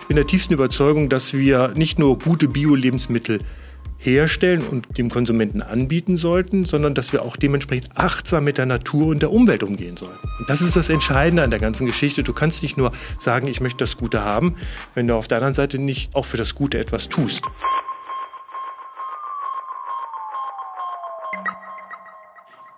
Ich 0.00 0.08
bin 0.08 0.16
der 0.16 0.26
tiefsten 0.26 0.52
Überzeugung, 0.52 1.08
dass 1.08 1.32
wir 1.32 1.68
nicht 1.76 1.98
nur 1.98 2.18
gute 2.18 2.48
Bio-Lebensmittel 2.48 3.40
herstellen 3.98 4.62
und 4.62 4.98
dem 4.98 5.10
Konsumenten 5.10 5.62
anbieten 5.62 6.16
sollten, 6.16 6.64
sondern 6.64 6.94
dass 6.94 7.12
wir 7.12 7.22
auch 7.22 7.36
dementsprechend 7.36 7.90
achtsam 7.94 8.44
mit 8.44 8.58
der 8.58 8.66
Natur 8.66 9.06
und 9.06 9.22
der 9.22 9.32
Umwelt 9.32 9.62
umgehen 9.62 9.96
sollen. 9.96 10.16
Und 10.40 10.50
das 10.50 10.60
ist 10.60 10.76
das 10.76 10.90
Entscheidende 10.90 11.42
an 11.42 11.50
der 11.50 11.60
ganzen 11.60 11.86
Geschichte. 11.86 12.22
Du 12.22 12.32
kannst 12.32 12.62
nicht 12.62 12.76
nur 12.76 12.92
sagen, 13.18 13.46
ich 13.46 13.60
möchte 13.60 13.78
das 13.78 13.96
Gute 13.96 14.22
haben, 14.22 14.56
wenn 14.94 15.06
du 15.06 15.14
auf 15.14 15.28
der 15.28 15.38
anderen 15.38 15.54
Seite 15.54 15.78
nicht 15.78 16.14
auch 16.14 16.26
für 16.26 16.36
das 16.36 16.54
Gute 16.54 16.78
etwas 16.78 17.08
tust. 17.08 17.42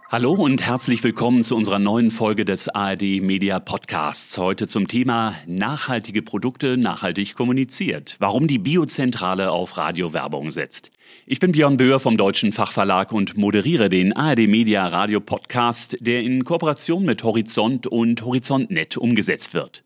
Hallo 0.09 0.35
und 0.35 0.63
herzlich 0.63 1.03
willkommen 1.03 1.43
zu 1.43 1.57
unserer 1.57 1.81
neuen 1.81 2.13
Folge 2.13 2.45
des 2.45 2.69
ARD 2.69 3.21
Media 3.21 3.59
Podcasts. 3.59 4.39
Heute 4.39 4.69
zum 4.69 4.87
Thema 4.87 5.35
nachhaltige 5.49 6.23
Produkte 6.23 6.77
nachhaltig 6.77 7.35
kommuniziert. 7.35 8.15
Warum 8.21 8.47
die 8.47 8.61
Biozentrale 8.61 9.51
auf 9.51 9.77
Radiowerbung 9.77 10.53
setzt. 10.53 10.93
Ich 11.27 11.41
bin 11.41 11.51
Björn 11.51 11.77
Böhr 11.77 11.99
vom 11.99 12.17
Deutschen 12.17 12.53
Fachverlag 12.53 13.11
und 13.11 13.37
moderiere 13.37 13.89
den 13.89 14.15
ARD 14.15 14.47
Media 14.47 14.87
Radio 14.87 15.19
Podcast, 15.19 15.97
der 15.99 16.21
in 16.21 16.45
Kooperation 16.45 17.05
mit 17.05 17.25
Horizont 17.25 17.89
und 17.89 18.25
Horizontnet 18.25 18.97
umgesetzt 18.97 19.55
wird. 19.55 19.83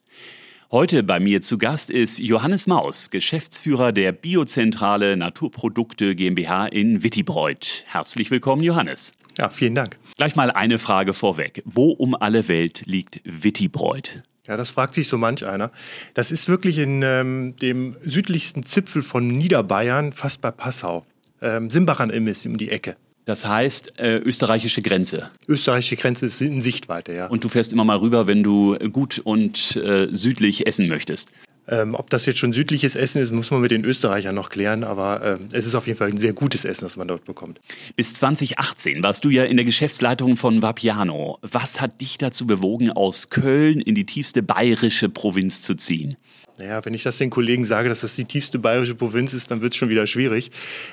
Heute 0.70 1.02
bei 1.02 1.18
mir 1.18 1.40
zu 1.40 1.56
Gast 1.56 1.88
ist 1.88 2.18
Johannes 2.18 2.66
Maus, 2.66 3.08
Geschäftsführer 3.08 3.90
der 3.90 4.12
Biozentrale 4.12 5.16
Naturprodukte 5.16 6.14
GmbH 6.14 6.66
in 6.66 7.02
Wittibreuth. 7.02 7.84
Herzlich 7.86 8.30
willkommen, 8.30 8.62
Johannes. 8.62 9.12
Ja, 9.40 9.48
vielen 9.48 9.74
Dank. 9.74 9.96
Gleich 10.18 10.36
mal 10.36 10.50
eine 10.50 10.78
Frage 10.78 11.14
vorweg. 11.14 11.62
Wo 11.64 11.92
um 11.92 12.14
alle 12.14 12.46
Welt 12.48 12.82
liegt 12.84 13.22
Wittibreuth? 13.24 14.22
Ja, 14.46 14.58
das 14.58 14.70
fragt 14.70 14.94
sich 14.94 15.08
so 15.08 15.16
manch 15.16 15.46
einer. 15.46 15.70
Das 16.12 16.30
ist 16.30 16.48
wirklich 16.48 16.76
in 16.76 17.02
ähm, 17.02 17.56
dem 17.56 17.96
südlichsten 18.02 18.64
Zipfel 18.64 19.00
von 19.00 19.26
Niederbayern, 19.26 20.12
fast 20.12 20.42
bei 20.42 20.50
Passau. 20.50 21.06
Ähm, 21.40 21.70
Simbach 21.70 22.00
an 22.00 22.10
um 22.10 22.58
die 22.58 22.70
Ecke. 22.70 22.96
Das 23.24 23.46
heißt, 23.46 23.98
äh, 23.98 24.16
österreichische 24.18 24.82
Grenze. 24.82 25.30
Österreichische 25.48 25.96
Grenze 25.96 26.26
ist 26.26 26.42
in 26.42 26.60
Sichtweite, 26.60 27.14
ja. 27.14 27.26
Und 27.26 27.44
du 27.44 27.48
fährst 27.48 27.72
immer 27.72 27.84
mal 27.84 27.98
rüber, 27.98 28.26
wenn 28.26 28.42
du 28.42 28.76
gut 28.90 29.20
und 29.20 29.76
äh, 29.76 30.08
südlich 30.10 30.66
essen 30.66 30.88
möchtest. 30.88 31.30
Ähm, 31.70 31.94
ob 31.94 32.10
das 32.10 32.26
jetzt 32.26 32.40
schon 32.40 32.52
südliches 32.52 32.96
Essen 32.96 33.22
ist, 33.22 33.30
muss 33.30 33.52
man 33.52 33.60
mit 33.60 33.70
den 33.70 33.84
Österreichern 33.84 34.34
noch 34.34 34.48
klären, 34.48 34.82
aber 34.82 35.22
äh, 35.22 35.38
es 35.52 35.66
ist 35.66 35.76
auf 35.76 35.86
jeden 35.86 35.98
Fall 35.98 36.08
ein 36.08 36.16
sehr 36.16 36.32
gutes 36.32 36.64
Essen, 36.64 36.84
das 36.84 36.96
man 36.96 37.06
dort 37.06 37.24
bekommt. 37.24 37.60
Bis 37.94 38.14
2018 38.14 39.04
warst 39.04 39.24
du 39.24 39.30
ja 39.30 39.44
in 39.44 39.56
der 39.56 39.64
Geschäftsleitung 39.64 40.36
von 40.36 40.62
Vapiano. 40.62 41.38
Was 41.42 41.80
hat 41.80 42.00
dich 42.00 42.18
dazu 42.18 42.44
bewogen, 42.44 42.90
aus 42.90 43.30
Köln 43.30 43.80
in 43.80 43.94
die 43.94 44.04
tiefste 44.04 44.42
bayerische 44.42 45.08
Provinz 45.08 45.62
zu 45.62 45.76
ziehen? 45.76 46.16
Naja, 46.60 46.84
wenn 46.84 46.92
ich 46.92 47.02
das 47.02 47.16
den 47.16 47.30
Kollegen 47.30 47.64
sage, 47.64 47.88
dass 47.88 48.02
das 48.02 48.14
die 48.14 48.26
tiefste 48.26 48.58
bayerische 48.58 48.94
Provinz 48.94 49.32
ist, 49.32 49.50
dann 49.50 49.62
wird 49.62 49.72
es 49.72 49.78
schon 49.78 49.88
wieder 49.88 50.06
schwierig. 50.06 50.50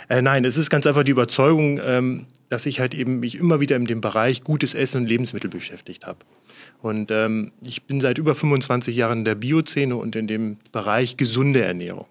Äh, 0.08 0.22
nein, 0.22 0.46
es 0.46 0.58
ist 0.58 0.70
ganz 0.70 0.88
einfach 0.88 1.04
die 1.04 1.12
Überzeugung, 1.12 1.82
ähm, 1.84 2.26
dass 2.48 2.66
ich 2.66 2.80
halt 2.80 2.94
eben 2.94 3.20
mich 3.20 3.36
immer 3.36 3.60
wieder 3.60 3.76
in 3.76 3.84
dem 3.84 4.00
Bereich 4.00 4.44
gutes 4.46 4.74
Essen 4.74 5.02
und 5.02 5.08
Lebensmittel 5.08 5.50
beschäftigt 5.50 6.08
habe. 6.08 6.20
Und 6.82 7.12
ähm, 7.12 7.52
ich 7.66 7.84
bin 7.84 8.00
seit 8.00 8.18
über 8.18 8.34
25 8.34 8.96
Jahren 8.96 9.20
in 9.20 9.26
der 9.26 9.36
Biozene 9.36 9.98
und 9.98 10.16
in 10.16 10.28
dem 10.28 10.58
Bereich 10.72 11.18
gesunde 11.18 11.62
Ernährung. 11.64 12.06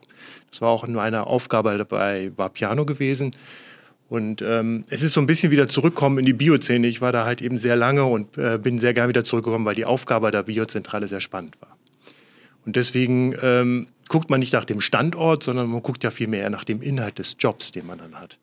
Das 0.51 0.61
war 0.61 0.69
auch 0.69 0.87
nur 0.87 1.01
eine 1.01 1.27
Aufgabe 1.27 1.79
dabei, 1.79 2.33
war 2.37 2.51
Piano 2.51 2.85
gewesen. 2.85 3.31
Und 4.11 4.43
ähm, 4.43 4.85
es 4.91 5.03
ist 5.03 5.15
so 5.15 5.21
ein 5.21 5.27
bisschen 5.27 5.51
wieder 5.51 5.67
zurückkommen 5.67 6.19
in 6.19 6.27
die 6.27 6.35
Biozene. 6.35 6.87
Ich 6.89 7.01
war 7.01 7.13
da 7.13 7.25
halt 7.25 7.41
eben 7.41 7.57
sehr 7.57 7.75
lange 7.75 8.05
und 8.05 8.37
äh, 8.37 8.59
bin 8.59 8.79
sehr 8.79 8.93
gern 8.93 9.09
wieder 9.09 9.25
zurückgekommen, 9.25 9.65
weil 9.65 9.75
die 9.75 9.87
Aufgabe 9.87 10.31
der 10.31 10.43
Biozentrale 10.43 11.09
sehr 11.09 11.21
spannend 11.21 11.59
war. 11.63 11.76
Und 12.67 12.77
deswegen 12.77 13.35
ähm, 13.43 13.87
guckt 14.09 14.29
man 14.29 14.41
nicht 14.41 14.53
nach 14.53 14.65
dem 14.65 14.81
Standort, 14.81 15.43
sondern 15.43 15.69
man 15.69 15.83
guckt 15.83 16.05
ja 16.05 16.11
vielmehr 16.11 16.51
nach 16.51 16.65
dem 16.65 16.83
Inhalt 16.83 17.19
des 17.19 17.37
Jobs, 17.39 17.71
den 17.71 17.87
man 17.87 17.99
dann 17.99 18.17
hat. 18.17 18.39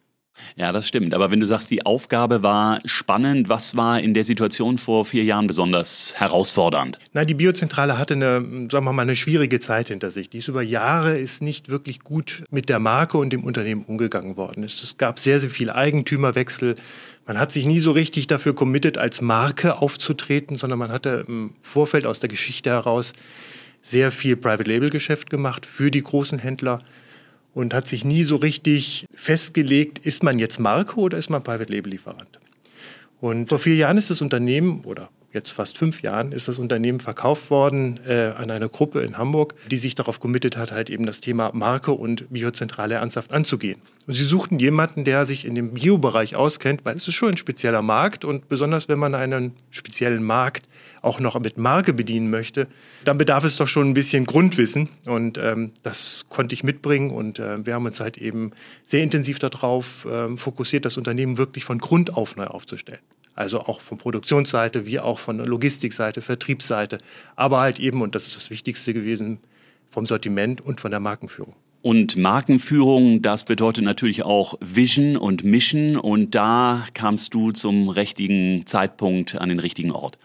Ja, 0.56 0.72
das 0.72 0.88
stimmt. 0.88 1.14
Aber 1.14 1.30
wenn 1.30 1.40
du 1.40 1.46
sagst, 1.46 1.70
die 1.70 1.86
Aufgabe 1.86 2.42
war 2.42 2.80
spannend, 2.86 3.50
was 3.50 3.78
war 3.78 4.00
in 4.00 4.14
der 4.14 4.24
Situation 4.24 4.78
vor 4.78 5.06
vier 5.06 5.24
Jahren 5.24 5.46
besonders 5.46 6.14
herausfordernd? 6.18 6.98
Na, 7.14 7.24
die 7.24 7.36
Biozentrale 7.36 8.00
hatte 8.00 8.16
eine, 8.16 8.68
sagen 8.72 8.86
wir 8.86 8.94
mal, 8.94 9.04
eine 9.04 9.16
schwierige 9.16 9.60
Zeit 9.60 9.90
hinter 9.90 10.10
sich. 10.10 10.30
Die 10.30 10.40
ist 10.40 10.48
über 10.48 10.64
Jahre 10.64 11.18
ist 11.18 11.42
nicht 11.42 11.70
wirklich 11.70 12.00
gut 12.00 12.44
mit 12.50 12.68
der 12.70 12.80
Marke 12.80 13.18
und 13.18 13.32
dem 13.32 13.44
Unternehmen 13.44 13.84
umgegangen 13.84 14.36
worden. 14.36 14.64
Es 14.64 14.96
gab 14.98 15.20
sehr, 15.20 15.40
sehr 15.40 15.52
viel 15.52 15.70
Eigentümerwechsel. 15.70 16.78
Man 17.28 17.40
hat 17.40 17.52
sich 17.52 17.66
nie 17.66 17.80
so 17.80 17.92
richtig 17.92 18.28
dafür 18.28 18.56
committed, 18.56 18.98
als 18.98 19.22
Marke 19.22 19.82
aufzutreten, 19.82 20.58
sondern 20.58 20.80
man 20.80 20.92
hatte 20.92 21.26
im 21.28 21.54
Vorfeld 21.62 22.06
aus 22.06 22.20
der 22.20 22.30
Geschichte 22.30 22.72
heraus 22.72 23.14
sehr 23.84 24.12
viel 24.12 24.36
Private 24.36 24.64
Label 24.64 24.90
Geschäft 24.90 25.30
gemacht 25.30 25.68
für 25.68 25.92
die 25.92 26.02
großen 26.02 26.40
Händler 26.40 26.82
und 27.54 27.76
hat 27.76 27.88
sich 27.88 28.04
nie 28.04 28.24
so 28.24 28.38
richtig 28.38 29.06
festgelegt, 29.14 30.00
ist 30.00 30.24
man 30.24 30.40
jetzt 30.40 30.60
Marke 30.60 31.00
oder 31.00 31.20
ist 31.20 31.30
man 31.30 31.44
Private 31.44 31.72
Label 31.72 31.92
Lieferant. 31.92 32.40
Und 33.22 33.50
vor 33.50 33.60
vier 33.60 33.76
Jahren 33.76 33.98
ist 33.98 34.10
das 34.10 34.22
Unternehmen 34.22 34.82
oder 34.86 35.10
jetzt 35.34 35.52
fast 35.52 35.78
fünf 35.78 36.02
Jahren 36.02 36.32
ist 36.32 36.48
das 36.48 36.60
Unternehmen 36.60 37.00
verkauft 37.00 37.50
worden 37.50 38.00
äh, 38.08 38.34
an 38.38 38.52
eine 38.52 38.70
Gruppe 38.70 39.02
in 39.02 39.18
Hamburg, 39.18 39.56
die 39.70 39.78
sich 39.78 39.96
darauf 39.96 40.20
committet 40.20 40.58
hat, 40.58 40.72
halt 40.72 40.90
eben 40.90 41.06
das 41.06 41.22
Thema 41.22 41.52
Marke 41.54 41.92
und 41.92 42.32
Biozentrale 42.32 42.96
ernsthaft 42.96 43.32
anzugehen. 43.32 43.82
Und 44.06 44.14
sie 44.14 44.24
suchten 44.24 44.60
jemanden, 44.60 45.04
der 45.04 45.26
sich 45.26 45.46
in 45.46 45.56
dem 45.56 45.74
Bio-Bereich 45.74 46.36
auskennt, 46.36 46.86
weil 46.86 46.96
es 46.96 47.08
ist 47.08 47.16
schon 47.16 47.30
ein 47.30 47.38
spezieller 47.38 47.82
Markt 47.82 48.26
und 48.26 48.48
besonders 48.48 48.88
wenn 48.90 49.00
man 49.00 49.16
einen 49.16 49.54
speziellen 49.72 50.24
Markt 50.24 50.68
auch 51.04 51.20
noch 51.20 51.40
mit 51.40 51.58
Marke 51.58 51.94
bedienen 51.94 52.32
möchte, 52.32 52.68
dann 53.04 53.18
bedarf 53.20 53.44
es 53.44 53.58
doch 53.58 53.68
schon 53.68 53.90
ein 53.90 53.94
bisschen 53.94 54.26
Grundwissen 54.26 54.90
und 55.06 55.38
ähm, 55.38 55.72
das 55.84 56.24
konnte 56.30 56.56
ich 56.56 56.64
mitbringen 56.64 57.12
und 57.12 57.38
äh, 57.38 57.64
wir 57.64 57.76
haben 57.76 57.86
uns 57.86 58.00
halt 58.00 58.18
eben 58.18 58.52
sehr 58.84 59.04
intensiv 59.04 59.38
darauf 59.38 60.06
äh, 60.06 60.36
fokussiert, 60.38 60.86
das 60.86 60.98
Unternehmen 60.98 61.38
wirklich 61.38 61.66
von 61.66 61.78
Grund 61.78 62.16
auf 62.16 62.36
neu 62.36 62.46
aufzustellen. 62.46 63.02
Also 63.36 63.62
auch 63.62 63.82
von 63.82 63.98
Produktionsseite 63.98 64.86
wie 64.86 65.00
auch 65.00 65.20
von 65.20 65.38
der 65.38 65.46
Logistikseite, 65.46 66.22
Vertriebsseite, 66.22 67.00
aber 67.36 67.60
halt 67.60 67.80
eben, 67.80 68.02
und 68.02 68.16
das 68.16 68.28
ist 68.28 68.38
das 68.38 68.50
Wichtigste 68.50 68.94
gewesen, 68.94 69.40
vom 69.90 70.06
Sortiment 70.06 70.62
und 70.62 70.80
von 70.80 70.90
der 70.90 71.00
Markenführung. 71.00 71.54
Und 71.82 72.16
Markenführung, 72.16 73.22
das 73.22 73.44
bedeutet 73.44 73.84
natürlich 73.84 74.24
auch 74.24 74.58
Vision 74.62 75.18
und 75.18 75.44
Mission. 75.44 75.98
Und 75.98 76.34
da 76.34 76.88
kamst 76.94 77.34
du 77.34 77.52
zum 77.52 77.90
richtigen 77.90 78.66
Zeitpunkt 78.66 79.36
an 79.36 79.50
den 79.50 79.60
richtigen 79.60 79.92
Ort. 79.92 80.18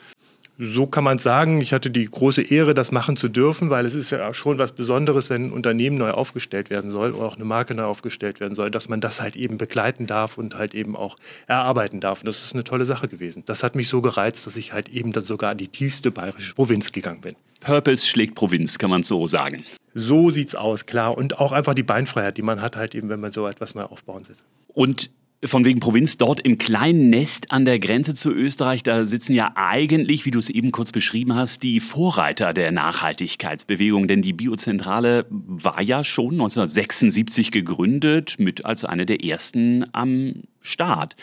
So 0.61 0.89
kann 0.89 1.05
man 1.05 1.21
sagen, 1.21 1.61
ich 1.61 1.73
hatte 1.73 1.89
die 1.89 2.05
große 2.05 2.43
Ehre, 2.43 2.75
das 2.75 2.91
machen 2.91 3.17
zu 3.17 3.29
dürfen, 3.29 3.71
weil 3.71 3.87
es 3.87 3.95
ist 3.95 4.11
ja 4.11 4.35
schon 4.35 4.59
was 4.59 4.73
Besonderes, 4.73 5.31
wenn 5.31 5.47
ein 5.47 5.53
Unternehmen 5.53 5.97
neu 5.97 6.11
aufgestellt 6.11 6.69
werden 6.69 6.91
soll 6.91 7.13
oder 7.13 7.29
auch 7.29 7.37
eine 7.37 7.45
Marke 7.45 7.75
neu 7.75 7.85
aufgestellt 7.85 8.41
werden 8.41 8.57
soll, 8.57 8.69
dass 8.69 8.89
man 8.89 9.01
das 9.01 9.21
halt 9.21 9.37
eben 9.37 9.57
begleiten 9.57 10.09
darf 10.09 10.37
und 10.37 10.57
halt 10.57 10.75
eben 10.75 10.97
auch 10.97 11.17
erarbeiten 11.47 12.01
darf. 12.01 12.23
Und 12.23 12.27
das 12.27 12.43
ist 12.43 12.55
eine 12.55 12.65
tolle 12.65 12.87
Sache 12.87 13.07
gewesen. 13.07 13.45
Das 13.47 13.63
hat 13.63 13.77
mich 13.77 13.87
so 13.87 14.03
gereizt, 14.03 14.49
dass 14.49 14.57
ich 14.57 14.73
halt 14.73 14.89
eben 14.89 15.13
dann 15.13 15.23
sogar 15.23 15.53
in 15.53 15.59
die 15.59 15.69
tiefste 15.69 16.11
bayerische 16.11 16.55
Provinz 16.55 16.91
gegangen 16.91 17.21
bin. 17.21 17.37
Purpose 17.61 18.05
schlägt 18.05 18.35
Provinz, 18.35 18.79
kann 18.79 18.91
man 18.91 19.05
so 19.05 19.29
sagen. 19.29 19.65
So 19.95 20.31
sieht's 20.31 20.57
aus, 20.57 20.87
klar. 20.87 21.17
Und 21.17 21.39
auch 21.39 21.53
einfach 21.53 21.75
die 21.75 21.85
Beinfreiheit, 21.85 22.37
die 22.37 22.43
man 22.43 22.61
hat, 22.61 22.75
halt 22.75 22.97
eben, 22.97 23.09
wenn 23.09 23.21
man 23.21 23.31
so 23.31 23.47
etwas 23.47 23.77
neu 23.77 23.83
aufbauen 23.83 24.27
will. 24.27 24.37
Und 24.75 25.11
von 25.45 25.65
wegen 25.65 25.79
Provinz, 25.79 26.19
dort 26.19 26.41
im 26.41 26.59
kleinen 26.59 27.11
Nest 27.11 27.53
an 27.53 27.65
der 27.65 27.79
Grenze 27.79 28.15
zu 28.15 28.33
Österreich, 28.33 28.83
da 28.83 29.05
sitzen 29.05 29.35
ja 29.35 29.53
eigentlich, 29.55 30.25
wie 30.25 30.33
du 30.33 30.39
es 30.41 30.49
eben 30.49 30.73
kurz 30.73 30.91
beschrieben 30.91 31.35
hast, 31.35 31.63
die 31.63 31.79
Vorreiter 31.79 32.53
der 32.53 32.73
Nachhaltigkeitsbewegung. 32.73 34.09
Denn 34.09 34.21
die 34.21 34.33
Biozentrale 34.33 35.27
war 35.31 35.81
ja 35.81 36.03
schon 36.03 36.33
1976 36.33 37.53
gegründet, 37.53 38.37
mit 38.39 38.65
als 38.65 38.85
eine 38.85 39.07
der 39.07 39.23
ersten 39.23 39.87
am 39.93 40.43
Start. 40.61 41.15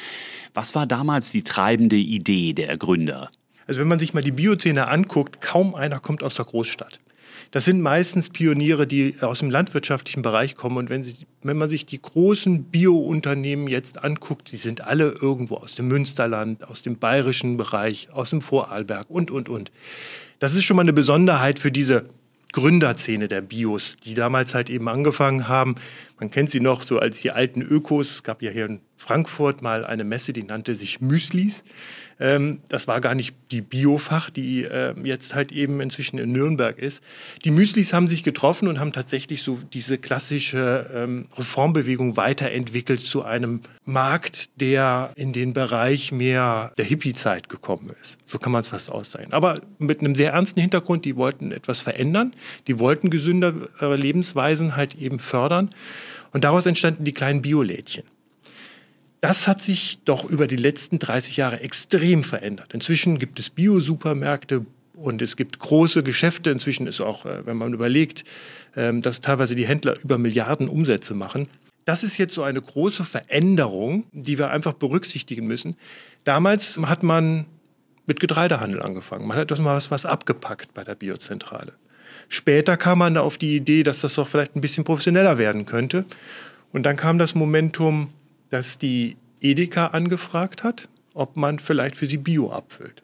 Was 0.54 0.76
war 0.76 0.88
damals 0.88 1.32
die 1.32 1.44
treibende 1.44 1.98
Idee 1.98 2.54
der 2.54 2.78
Gründer? 2.78 3.32
Also 3.68 3.82
wenn 3.82 3.88
man 3.88 4.00
sich 4.00 4.14
mal 4.14 4.24
die 4.24 4.32
Biozene 4.32 4.88
anguckt, 4.88 5.42
kaum 5.42 5.76
einer 5.76 6.00
kommt 6.00 6.24
aus 6.24 6.36
der 6.36 6.46
Großstadt. 6.46 7.00
Das 7.52 7.66
sind 7.66 7.82
meistens 7.82 8.30
Pioniere, 8.30 8.88
die 8.88 9.16
aus 9.22 9.40
dem 9.40 9.50
landwirtschaftlichen 9.50 10.22
Bereich 10.22 10.56
kommen. 10.56 10.78
Und 10.78 10.90
wenn, 10.90 11.04
sie, 11.04 11.16
wenn 11.44 11.58
man 11.58 11.70
sich 11.70 11.86
die 11.86 12.02
großen 12.02 12.66
Bio-Unternehmen 12.66 13.68
jetzt 13.68 14.04
anguckt, 14.04 14.52
die 14.52 14.58
sind 14.58 14.82
alle 14.82 15.12
irgendwo 15.12 15.56
aus 15.56 15.76
dem 15.76 15.88
Münsterland, 15.88 16.68
aus 16.68 16.82
dem 16.82 16.98
bayerischen 16.98 17.58
Bereich, 17.58 18.10
aus 18.12 18.32
dem 18.32 18.42
Vorarlberg 18.42 19.10
und, 19.10 19.32
und, 19.32 19.50
und. 19.50 19.72
Das 20.40 20.56
ist 20.56 20.64
schon 20.66 20.76
mal 20.76 20.82
eine 20.82 20.94
Besonderheit 20.94 21.60
für 21.60 21.72
diese 21.72 22.10
Gründerszene 22.56 23.28
der 23.28 23.42
Bios, 23.42 23.98
die 24.06 24.14
damals 24.14 24.54
halt 24.54 24.70
eben 24.70 24.88
angefangen 24.88 25.50
haben. 25.50 25.76
Man 26.20 26.32
kennt 26.32 26.50
sie 26.50 26.62
noch 26.62 26.82
so 26.84 27.00
als 27.00 27.22
die 27.22 27.32
alten 27.32 27.62
Ökos. 27.62 28.10
Es 28.10 28.24
gab 28.24 28.42
ja 28.42 28.52
hier 28.52 28.66
in 28.66 28.82
Frankfurt 28.96 29.62
mal 29.62 29.86
eine 29.86 30.04
Messe, 30.04 30.34
die 30.34 30.44
nannte 30.44 30.76
sich 30.76 31.02
Müslis. 31.02 31.64
Ähm, 32.18 32.62
das 32.70 32.88
war 32.88 33.02
gar 33.02 33.14
nicht 33.14 33.36
die 33.52 33.62
Biofach, 33.62 34.30
die 34.30 34.64
äh, 34.64 34.96
jetzt 35.04 35.36
halt 35.36 35.52
eben 35.52 35.82
inzwischen 35.82 36.18
in 36.18 36.32
Nürnberg 36.32 36.80
ist. 36.80 37.04
Die 37.44 37.52
Müslis 37.52 37.94
haben 37.94 38.08
sich 38.08 38.24
getroffen 38.24 38.70
und 38.70 38.80
haben 38.80 38.94
tatsächlich 38.94 39.44
so 39.44 39.60
diese 39.74 39.98
klassische 39.98 40.90
ähm, 40.94 41.28
Reformbewegung 41.38 42.16
weiterentwickelt 42.16 43.02
zu 43.02 43.24
einem 43.24 43.62
Markt, 43.84 44.50
der 44.62 45.12
in 45.16 45.34
den 45.34 45.52
Bereich 45.54 46.14
mehr 46.14 46.72
der 46.78 46.86
Hippie-Zeit 46.86 47.50
gekommen 47.50 47.92
ist. 48.02 48.18
So 48.24 48.40
kann 48.40 48.54
man 48.54 48.62
es 48.62 48.70
fast 48.70 48.90
aussehen. 48.92 49.34
Aber 49.34 49.60
mit 49.78 50.00
einem 50.00 50.16
sehr 50.16 50.32
ernsten 50.32 50.62
Hintergrund, 50.62 51.04
die 51.04 51.18
wollten 51.18 51.52
etwas 51.52 51.82
verändern, 51.82 52.34
die 52.68 52.80
wollten 52.80 53.10
gesündere 53.10 53.96
Lebensweisen 53.98 54.78
halt 54.78 54.96
eben 54.96 55.20
fördern. 55.20 55.76
Und 56.36 56.44
daraus 56.44 56.66
entstanden 56.66 57.06
die 57.06 57.14
kleinen 57.14 57.42
Biolädchen. 57.42 58.04
Das 59.22 59.48
hat 59.48 59.62
sich 59.62 60.00
doch 60.04 60.26
über 60.26 60.48
die 60.48 60.58
letzten 60.58 61.00
30 61.00 61.38
Jahre 61.38 61.62
extrem 61.62 62.26
verändert. 62.26 62.74
Inzwischen 62.74 63.20
gibt 63.20 63.40
es 63.40 63.50
Bio-Supermärkte 63.50 64.66
und 64.96 65.22
es 65.22 65.38
gibt 65.38 65.60
große 65.60 66.04
Geschäfte. 66.04 66.50
Inzwischen 66.50 66.88
ist 66.88 67.00
auch, 67.00 67.26
äh, 67.26 67.46
wenn 67.46 67.56
man 67.56 67.74
überlegt, 67.74 68.26
ähm, 68.76 69.02
dass 69.02 69.22
teilweise 69.22 69.56
die 69.56 69.66
Händler 69.66 69.98
über 70.04 70.18
Milliarden 70.18 70.68
Umsätze 70.68 71.14
machen. 71.14 71.48
Das 71.86 72.04
ist 72.04 72.18
jetzt 72.18 72.34
so 72.34 72.44
eine 72.44 72.62
große 72.62 73.06
Veränderung, 73.06 74.04
die 74.12 74.38
wir 74.38 74.50
einfach 74.50 74.74
berücksichtigen 74.74 75.48
müssen. 75.48 75.78
Damals 76.26 76.78
hat 76.82 77.02
man 77.02 77.46
mit 78.08 78.20
Getreidehandel 78.20 78.82
angefangen. 78.82 79.26
Man 79.26 79.38
hat 79.38 79.52
das 79.52 79.62
mal 79.62 79.78
was, 79.78 79.90
was 79.90 80.06
abgepackt 80.06 80.74
bei 80.74 80.84
der 80.84 80.96
Biozentrale. 80.96 81.72
Später 82.30 82.78
kam 82.78 83.00
man 83.00 83.18
auf 83.18 83.38
die 83.38 83.56
Idee, 83.56 83.84
dass 83.84 84.02
das 84.02 84.16
doch 84.16 84.28
vielleicht 84.28 84.56
ein 84.56 84.62
bisschen 84.62 84.84
professioneller 84.84 85.38
werden 85.38 85.66
könnte. 85.66 86.06
Und 86.72 86.84
dann 86.84 86.98
kam 86.98 87.18
das 87.18 87.36
Momentum 87.36 88.10
dass 88.50 88.78
die 88.78 89.18
Edeka 89.42 89.88
angefragt 89.88 90.64
hat, 90.64 90.88
ob 91.14 91.36
man 91.38 91.60
vielleicht 91.60 91.96
für 91.96 92.06
sie 92.06 92.18
Bio 92.18 92.52
abfüllt. 92.52 93.04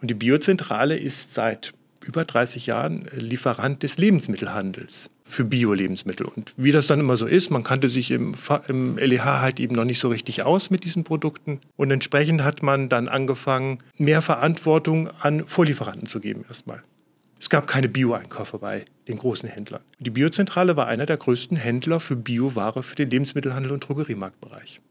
Und 0.00 0.10
die 0.10 0.14
Biozentrale 0.14 0.98
ist 0.98 1.34
seit 1.34 1.72
über 2.04 2.24
30 2.24 2.66
Jahren 2.66 3.06
Lieferant 3.14 3.82
des 3.82 3.98
Lebensmittelhandels 3.98 5.10
für 5.22 5.44
Bio-Lebensmittel. 5.44 6.26
Und 6.26 6.54
wie 6.56 6.72
das 6.72 6.86
dann 6.86 7.00
immer 7.00 7.16
so 7.16 7.26
ist, 7.26 7.50
man 7.50 7.62
kannte 7.62 7.88
sich 7.88 8.10
im, 8.10 8.34
im 8.68 8.96
LEH 8.96 9.40
halt 9.40 9.60
eben 9.60 9.74
noch 9.74 9.84
nicht 9.84 10.00
so 10.00 10.08
richtig 10.08 10.42
aus 10.42 10.70
mit 10.70 10.84
diesen 10.84 11.04
Produkten. 11.04 11.60
Und 11.76 11.90
entsprechend 11.90 12.42
hat 12.42 12.62
man 12.62 12.88
dann 12.88 13.08
angefangen, 13.08 13.78
mehr 13.96 14.22
Verantwortung 14.22 15.08
an 15.20 15.44
Vorlieferanten 15.46 16.06
zu 16.06 16.20
geben 16.20 16.44
erstmal. 16.48 16.82
Es 17.40 17.48
gab 17.48 17.66
keine 17.66 17.88
Bio-Einkäufer 17.88 18.58
bei 18.58 18.84
den 19.08 19.16
großen 19.16 19.48
Händlern. 19.48 19.80
Die 19.98 20.10
Biozentrale 20.10 20.76
war 20.76 20.86
einer 20.88 21.06
der 21.06 21.16
größten 21.16 21.56
Händler 21.56 21.98
für 21.98 22.14
Bioware 22.14 22.82
für 22.82 22.96
den 22.96 23.08
Lebensmittelhandel 23.08 23.72
und 23.72 23.88
Drogeriemarktbereich. 23.88 24.82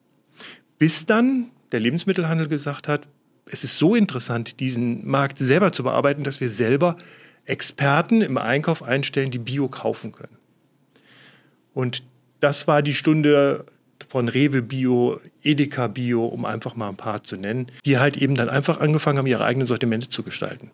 Bis 0.80 1.06
dann 1.06 1.52
der 1.72 1.80
Lebensmittelhandel 1.80 2.48
gesagt 2.48 2.88
hat, 2.88 3.08
es 3.46 3.64
ist 3.64 3.78
so 3.78 3.94
interessant, 3.94 4.60
diesen 4.60 5.08
Markt 5.08 5.38
selber 5.38 5.72
zu 5.72 5.84
bearbeiten, 5.84 6.24
dass 6.24 6.42
wir 6.42 6.50
selber 6.50 6.98
Experten 7.46 8.22
im 8.22 8.38
Einkauf 8.40 8.82
einstellen, 8.82 9.30
die 9.30 9.40
Bio 9.40 9.70
kaufen 9.70 10.12
können. 10.12 10.38
Und 11.74 12.04
das 12.40 12.68
war 12.68 12.82
die 12.82 12.96
Stunde 12.96 13.66
von 14.08 14.28
Rewe 14.28 14.64
Bio, 14.64 15.20
Edeka 15.44 15.88
Bio, 15.88 16.26
um 16.26 16.46
einfach 16.46 16.76
mal 16.76 16.90
ein 16.90 16.98
paar 16.98 17.24
zu 17.24 17.38
nennen, 17.38 17.72
die 17.86 18.00
halt 18.00 18.18
eben 18.18 18.34
dann 18.34 18.50
einfach 18.50 18.80
angefangen 18.80 19.20
haben, 19.20 19.28
ihre 19.28 19.46
eigenen 19.46 19.68
Sortimente 19.68 20.10
zu 20.10 20.24
gestalten. 20.24 20.72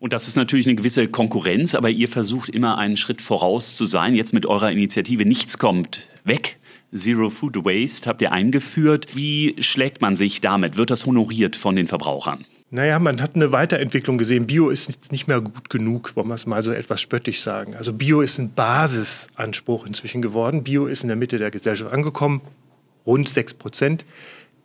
Und 0.00 0.14
das 0.14 0.28
ist 0.28 0.36
natürlich 0.36 0.66
eine 0.66 0.76
gewisse 0.76 1.08
Konkurrenz, 1.08 1.74
aber 1.74 1.90
ihr 1.90 2.08
versucht 2.08 2.48
immer 2.48 2.78
einen 2.78 2.96
Schritt 2.96 3.20
voraus 3.20 3.76
zu 3.76 3.84
sein. 3.84 4.14
Jetzt 4.14 4.32
mit 4.32 4.46
eurer 4.46 4.72
Initiative 4.72 5.26
Nichts 5.26 5.58
kommt 5.58 6.08
weg. 6.24 6.56
Zero 6.96 7.28
Food 7.28 7.56
Waste 7.56 8.08
habt 8.08 8.22
ihr 8.22 8.32
eingeführt. 8.32 9.14
Wie 9.14 9.56
schlägt 9.60 10.00
man 10.00 10.16
sich 10.16 10.40
damit? 10.40 10.78
Wird 10.78 10.90
das 10.90 11.04
honoriert 11.04 11.54
von 11.54 11.76
den 11.76 11.86
Verbrauchern? 11.86 12.46
Naja, 12.70 12.98
man 12.98 13.20
hat 13.20 13.34
eine 13.34 13.52
Weiterentwicklung 13.52 14.16
gesehen. 14.16 14.46
Bio 14.46 14.70
ist 14.70 15.12
nicht 15.12 15.28
mehr 15.28 15.42
gut 15.42 15.68
genug, 15.68 16.16
wollen 16.16 16.28
wir 16.28 16.34
es 16.34 16.46
mal 16.46 16.62
so 16.62 16.72
etwas 16.72 17.02
spöttisch 17.02 17.42
sagen. 17.42 17.74
Also 17.74 17.92
Bio 17.92 18.22
ist 18.22 18.38
ein 18.38 18.54
Basisanspruch 18.54 19.86
inzwischen 19.86 20.22
geworden. 20.22 20.64
Bio 20.64 20.86
ist 20.86 21.02
in 21.02 21.08
der 21.08 21.16
Mitte 21.16 21.36
der 21.36 21.50
Gesellschaft 21.50 21.92
angekommen. 21.92 22.40
Rund 23.04 23.28
sechs 23.28 23.52
Prozent 23.52 24.06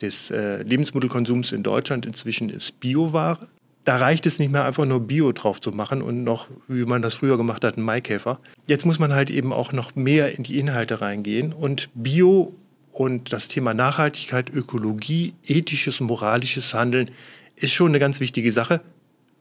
des 0.02 0.32
äh, 0.32 0.62
Lebensmittelkonsums 0.64 1.52
in 1.52 1.62
Deutschland 1.62 2.06
inzwischen 2.06 2.50
ist 2.50 2.80
Bioware 2.80 3.50
da 3.86 3.98
reicht 3.98 4.26
es 4.26 4.40
nicht 4.40 4.52
mehr 4.52 4.66
einfach 4.66 4.86
nur 4.86 5.00
Bio 5.00 5.32
drauf 5.32 5.62
zu 5.62 5.72
machen 5.72 6.02
und 6.02 6.24
noch, 6.24 6.48
wie 6.68 6.86
man 6.86 7.02
das 7.02 7.14
früher 7.14 7.38
gemacht 7.38 7.64
hat, 7.64 7.78
einen 7.78 7.86
Maikäfer. 7.86 8.40
Jetzt 8.68 8.86
muss 8.86 9.00
man 9.00 9.14
halt 9.14 9.30
eben 9.30 9.54
auch 9.54 9.72
noch 9.72 9.96
mehr 9.96 10.36
in 10.36 10.44
die 10.44 10.60
Inhalte 10.60 11.02
reingehen 11.02 11.54
und 11.54 11.90
Bio 11.94 12.54
und 12.92 13.32
das 13.32 13.48
Thema 13.48 13.74
Nachhaltigkeit, 13.74 14.50
Ökologie, 14.50 15.34
ethisches 15.46 16.00
moralisches 16.00 16.74
Handeln 16.74 17.12
ist 17.56 17.74
schon 17.74 17.90
eine 17.90 18.00
ganz 18.00 18.20
wichtige 18.20 18.52
Sache. 18.52 18.82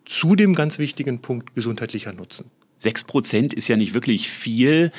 Zu 0.05 0.37
dem 0.37 0.55
ganz 0.55 0.79
wichtigen 0.79 1.21
Punkt 1.21 1.55
gesundheitlicher 1.55 2.13
Nutzen. 2.13 2.51
Sechs 2.77 3.05
Prozent 3.05 3.55
ist 3.55 3.69
ja 3.69 3.77
nicht 3.77 3.95
wirklich 3.95 4.29
viel, 4.29 4.93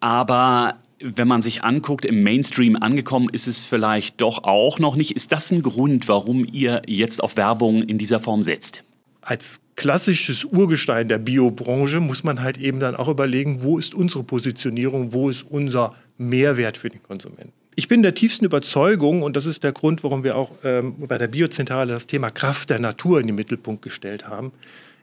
aber 0.00 0.78
wenn 1.00 1.28
man 1.28 1.42
sich 1.42 1.62
anguckt, 1.62 2.04
im 2.04 2.24
Mainstream 2.24 2.76
angekommen 2.76 3.28
ist 3.30 3.46
es 3.46 3.64
vielleicht 3.64 4.20
doch 4.20 4.42
auch 4.42 4.80
noch 4.80 4.96
nicht. 4.96 5.12
Ist 5.12 5.30
das 5.30 5.52
ein 5.52 5.62
Grund, 5.62 6.08
warum 6.08 6.44
ihr 6.44 6.82
jetzt 6.86 7.22
auf 7.22 7.36
Werbung 7.36 7.82
in 7.82 7.98
dieser 7.98 8.18
Form 8.18 8.42
setzt? 8.42 8.82
Als 9.28 9.60
klassisches 9.76 10.46
Urgestein 10.46 11.06
der 11.06 11.18
Biobranche 11.18 12.00
muss 12.00 12.24
man 12.24 12.42
halt 12.42 12.56
eben 12.56 12.80
dann 12.80 12.96
auch 12.96 13.08
überlegen, 13.08 13.62
wo 13.62 13.76
ist 13.76 13.94
unsere 13.94 14.24
Positionierung, 14.24 15.12
wo 15.12 15.28
ist 15.28 15.42
unser 15.42 15.94
Mehrwert 16.16 16.78
für 16.78 16.88
den 16.88 17.02
Konsumenten. 17.02 17.52
Ich 17.74 17.88
bin 17.88 18.02
der 18.02 18.14
tiefsten 18.14 18.46
Überzeugung, 18.46 19.22
und 19.22 19.36
das 19.36 19.44
ist 19.44 19.64
der 19.64 19.72
Grund, 19.72 20.02
warum 20.02 20.24
wir 20.24 20.34
auch 20.34 20.52
ähm, 20.64 20.94
bei 21.06 21.18
der 21.18 21.28
Biozentrale 21.28 21.92
das 21.92 22.06
Thema 22.06 22.30
Kraft 22.30 22.70
der 22.70 22.78
Natur 22.78 23.20
in 23.20 23.26
den 23.26 23.36
Mittelpunkt 23.36 23.82
gestellt 23.82 24.26
haben. 24.26 24.50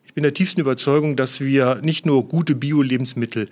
Ich 0.07 0.15
bin 0.15 0.23
der 0.23 0.33
tiefsten 0.33 0.59
Überzeugung, 0.59 1.15
dass 1.15 1.39
wir 1.39 1.75
nicht 1.83 2.07
nur 2.07 2.27
gute 2.27 2.55
Bio-Lebensmittel 2.55 3.49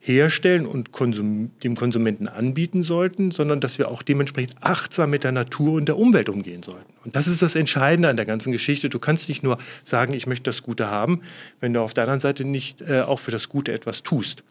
herstellen 0.00 0.66
und 0.66 0.92
Konsum 0.92 1.50
dem 1.62 1.76
Konsumenten 1.76 2.26
anbieten 2.26 2.82
sollten, 2.82 3.30
sondern 3.30 3.60
dass 3.60 3.78
wir 3.78 3.90
auch 3.90 4.02
dementsprechend 4.02 4.56
achtsam 4.60 5.10
mit 5.10 5.24
der 5.24 5.32
Natur 5.32 5.74
und 5.74 5.86
der 5.86 5.98
Umwelt 5.98 6.30
umgehen 6.30 6.62
sollten. 6.62 6.92
Und 7.04 7.16
das 7.16 7.26
ist 7.26 7.42
das 7.42 7.54
Entscheidende 7.54 8.08
an 8.08 8.16
der 8.16 8.24
ganzen 8.24 8.50
Geschichte. 8.50 8.88
Du 8.88 8.98
kannst 8.98 9.28
nicht 9.28 9.42
nur 9.42 9.58
sagen, 9.84 10.14
ich 10.14 10.26
möchte 10.26 10.44
das 10.44 10.62
Gute 10.62 10.88
haben, 10.88 11.20
wenn 11.60 11.74
du 11.74 11.82
auf 11.82 11.92
der 11.92 12.04
anderen 12.04 12.20
Seite 12.20 12.44
nicht 12.44 12.80
äh, 12.80 13.02
auch 13.02 13.18
für 13.18 13.30
das 13.30 13.50
Gute 13.50 13.72
etwas 13.72 14.02
tust. 14.02 14.42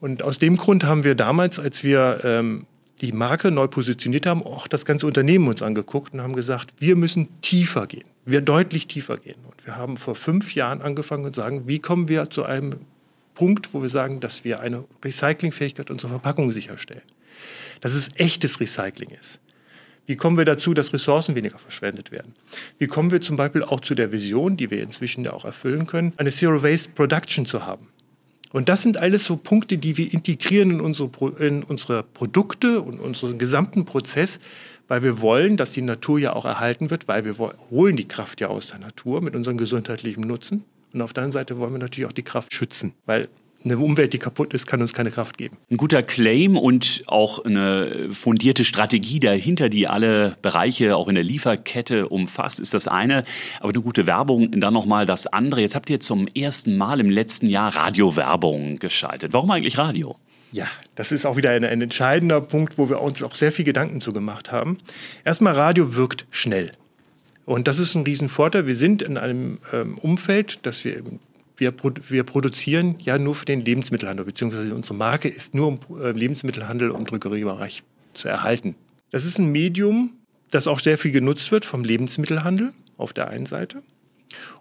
Und 0.00 0.22
aus 0.22 0.38
dem 0.38 0.56
Grund 0.56 0.84
haben 0.84 1.04
wir 1.04 1.14
damals, 1.14 1.60
als 1.60 1.84
wir 1.84 2.20
ähm, 2.24 2.66
die 3.00 3.12
Marke 3.12 3.52
neu 3.52 3.68
positioniert 3.68 4.26
haben, 4.26 4.42
auch 4.42 4.66
das 4.66 4.84
ganze 4.84 5.06
Unternehmen 5.06 5.46
uns 5.46 5.62
angeguckt 5.62 6.14
und 6.14 6.20
haben 6.20 6.34
gesagt, 6.34 6.74
wir 6.78 6.96
müssen 6.96 7.28
tiefer 7.42 7.86
gehen, 7.86 8.04
wir 8.24 8.40
deutlich 8.40 8.88
tiefer 8.88 9.18
gehen. 9.18 9.38
Und 9.44 9.64
wir 9.66 9.76
haben 9.76 9.96
vor 9.96 10.16
fünf 10.16 10.54
Jahren 10.54 10.82
angefangen 10.82 11.24
und 11.24 11.34
sagen, 11.34 11.68
wie 11.68 11.78
kommen 11.78 12.08
wir 12.08 12.30
zu 12.30 12.44
einem 12.44 12.80
Punkt, 13.38 13.72
wo 13.72 13.82
wir 13.82 13.88
sagen, 13.88 14.18
dass 14.18 14.42
wir 14.42 14.58
eine 14.58 14.84
Recyclingfähigkeit 15.04 15.92
unserer 15.92 16.10
Verpackung 16.10 16.50
sicherstellen. 16.50 17.04
Dass 17.80 17.94
es 17.94 18.10
echtes 18.16 18.58
Recycling 18.58 19.10
ist. 19.10 19.38
Wie 20.06 20.16
kommen 20.16 20.36
wir 20.36 20.44
dazu, 20.44 20.74
dass 20.74 20.92
Ressourcen 20.92 21.36
weniger 21.36 21.56
verschwendet 21.56 22.10
werden? 22.10 22.34
Wie 22.78 22.88
kommen 22.88 23.12
wir 23.12 23.20
zum 23.20 23.36
Beispiel 23.36 23.62
auch 23.62 23.78
zu 23.78 23.94
der 23.94 24.10
Vision, 24.10 24.56
die 24.56 24.72
wir 24.72 24.82
inzwischen 24.82 25.24
ja 25.24 25.34
auch 25.34 25.44
erfüllen 25.44 25.86
können, 25.86 26.14
eine 26.16 26.30
Zero 26.30 26.64
Waste 26.64 26.90
Production 26.90 27.46
zu 27.46 27.64
haben? 27.64 27.86
Und 28.50 28.68
das 28.68 28.82
sind 28.82 28.96
alles 28.96 29.24
so 29.24 29.36
Punkte, 29.36 29.78
die 29.78 29.96
wir 29.96 30.12
integrieren 30.12 30.72
in 30.72 30.80
unsere, 30.80 31.10
in 31.38 31.62
unsere 31.62 32.02
Produkte 32.02 32.80
und 32.80 32.98
unseren 32.98 33.38
gesamten 33.38 33.84
Prozess, 33.84 34.40
weil 34.88 35.04
wir 35.04 35.20
wollen, 35.20 35.56
dass 35.56 35.74
die 35.74 35.82
Natur 35.82 36.18
ja 36.18 36.32
auch 36.32 36.44
erhalten 36.44 36.90
wird, 36.90 37.06
weil 37.06 37.24
wir 37.24 37.38
holen 37.70 37.94
die 37.94 38.08
Kraft 38.08 38.40
ja 38.40 38.48
aus 38.48 38.68
der 38.70 38.80
Natur 38.80 39.20
mit 39.20 39.36
unserem 39.36 39.58
gesundheitlichen 39.58 40.22
Nutzen. 40.22 40.64
Und 40.92 41.02
auf 41.02 41.12
der 41.12 41.24
anderen 41.24 41.32
Seite 41.32 41.58
wollen 41.58 41.72
wir 41.72 41.78
natürlich 41.78 42.08
auch 42.08 42.14
die 42.14 42.22
Kraft 42.22 42.52
schützen, 42.52 42.94
weil 43.06 43.28
eine 43.64 43.76
Umwelt, 43.78 44.12
die 44.12 44.18
kaputt 44.18 44.54
ist, 44.54 44.66
kann 44.66 44.80
uns 44.80 44.92
keine 44.92 45.10
Kraft 45.10 45.36
geben. 45.36 45.56
Ein 45.70 45.76
guter 45.76 46.02
Claim 46.02 46.56
und 46.56 47.02
auch 47.06 47.44
eine 47.44 48.08
fundierte 48.12 48.64
Strategie 48.64 49.20
dahinter, 49.20 49.68
die 49.68 49.88
alle 49.88 50.36
Bereiche 50.42 50.96
auch 50.96 51.08
in 51.08 51.16
der 51.16 51.24
Lieferkette 51.24 52.08
umfasst, 52.08 52.60
ist 52.60 52.72
das 52.72 52.86
eine. 52.86 53.24
Aber 53.60 53.70
eine 53.70 53.82
gute 53.82 54.06
Werbung, 54.06 54.52
dann 54.52 54.72
nochmal 54.72 55.06
das 55.06 55.26
andere. 55.26 55.60
Jetzt 55.60 55.74
habt 55.74 55.90
ihr 55.90 56.00
zum 56.00 56.28
ersten 56.28 56.76
Mal 56.76 57.00
im 57.00 57.10
letzten 57.10 57.48
Jahr 57.48 57.74
Radiowerbung 57.74 58.76
geschaltet. 58.76 59.32
Warum 59.32 59.50
eigentlich 59.50 59.76
Radio? 59.76 60.16
Ja, 60.52 60.68
das 60.94 61.12
ist 61.12 61.26
auch 61.26 61.36
wieder 61.36 61.50
ein, 61.50 61.64
ein 61.64 61.82
entscheidender 61.82 62.40
Punkt, 62.40 62.78
wo 62.78 62.88
wir 62.88 63.02
uns 63.02 63.22
auch 63.22 63.34
sehr 63.34 63.52
viel 63.52 63.64
Gedanken 63.64 64.00
zu 64.00 64.12
gemacht 64.12 64.50
haben. 64.50 64.78
Erstmal, 65.24 65.54
Radio 65.54 65.96
wirkt 65.96 66.26
schnell. 66.30 66.72
Und 67.48 67.66
das 67.66 67.78
ist 67.78 67.94
ein 67.94 68.02
Riesenvorteil. 68.02 68.66
Wir 68.66 68.74
sind 68.74 69.00
in 69.00 69.16
einem 69.16 69.56
ähm, 69.72 69.96
Umfeld, 69.96 70.66
dass 70.66 70.84
wir 70.84 71.02
wir, 71.56 71.72
wir, 72.08 72.22
produzieren 72.22 72.96
ja 72.98 73.18
nur 73.18 73.34
für 73.34 73.46
den 73.46 73.64
Lebensmittelhandel, 73.64 74.26
beziehungsweise 74.26 74.74
unsere 74.74 74.94
Marke 74.94 75.28
ist 75.28 75.54
nur 75.54 75.68
im 75.68 75.78
äh, 75.98 76.12
Lebensmittelhandel 76.12 76.90
und 76.90 77.10
Drückeriebereich 77.10 77.82
zu 78.12 78.28
erhalten. 78.28 78.74
Das 79.10 79.24
ist 79.24 79.38
ein 79.38 79.50
Medium, 79.50 80.10
das 80.50 80.66
auch 80.66 80.78
sehr 80.78 80.98
viel 80.98 81.10
genutzt 81.10 81.50
wird 81.50 81.64
vom 81.64 81.84
Lebensmittelhandel 81.84 82.74
auf 82.98 83.14
der 83.14 83.30
einen 83.30 83.46
Seite. 83.46 83.82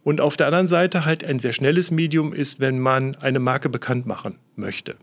Und 0.03 0.22
auf 0.22 0.38
der 0.38 0.48
anderen 0.48 0.70
Seite 0.70 1.03
halt 1.03 1.25
ein 1.25 1.39
sehr 1.39 1.51
schnelles 1.51 1.91
Medium 1.91 2.32
ist, 2.32 2.62
wenn 2.62 2.79
man 2.79 3.15
eine 3.17 3.39
Marke 3.39 3.67
bekannt 3.67 4.08
machen 4.08 4.39
möchte. 4.56 4.96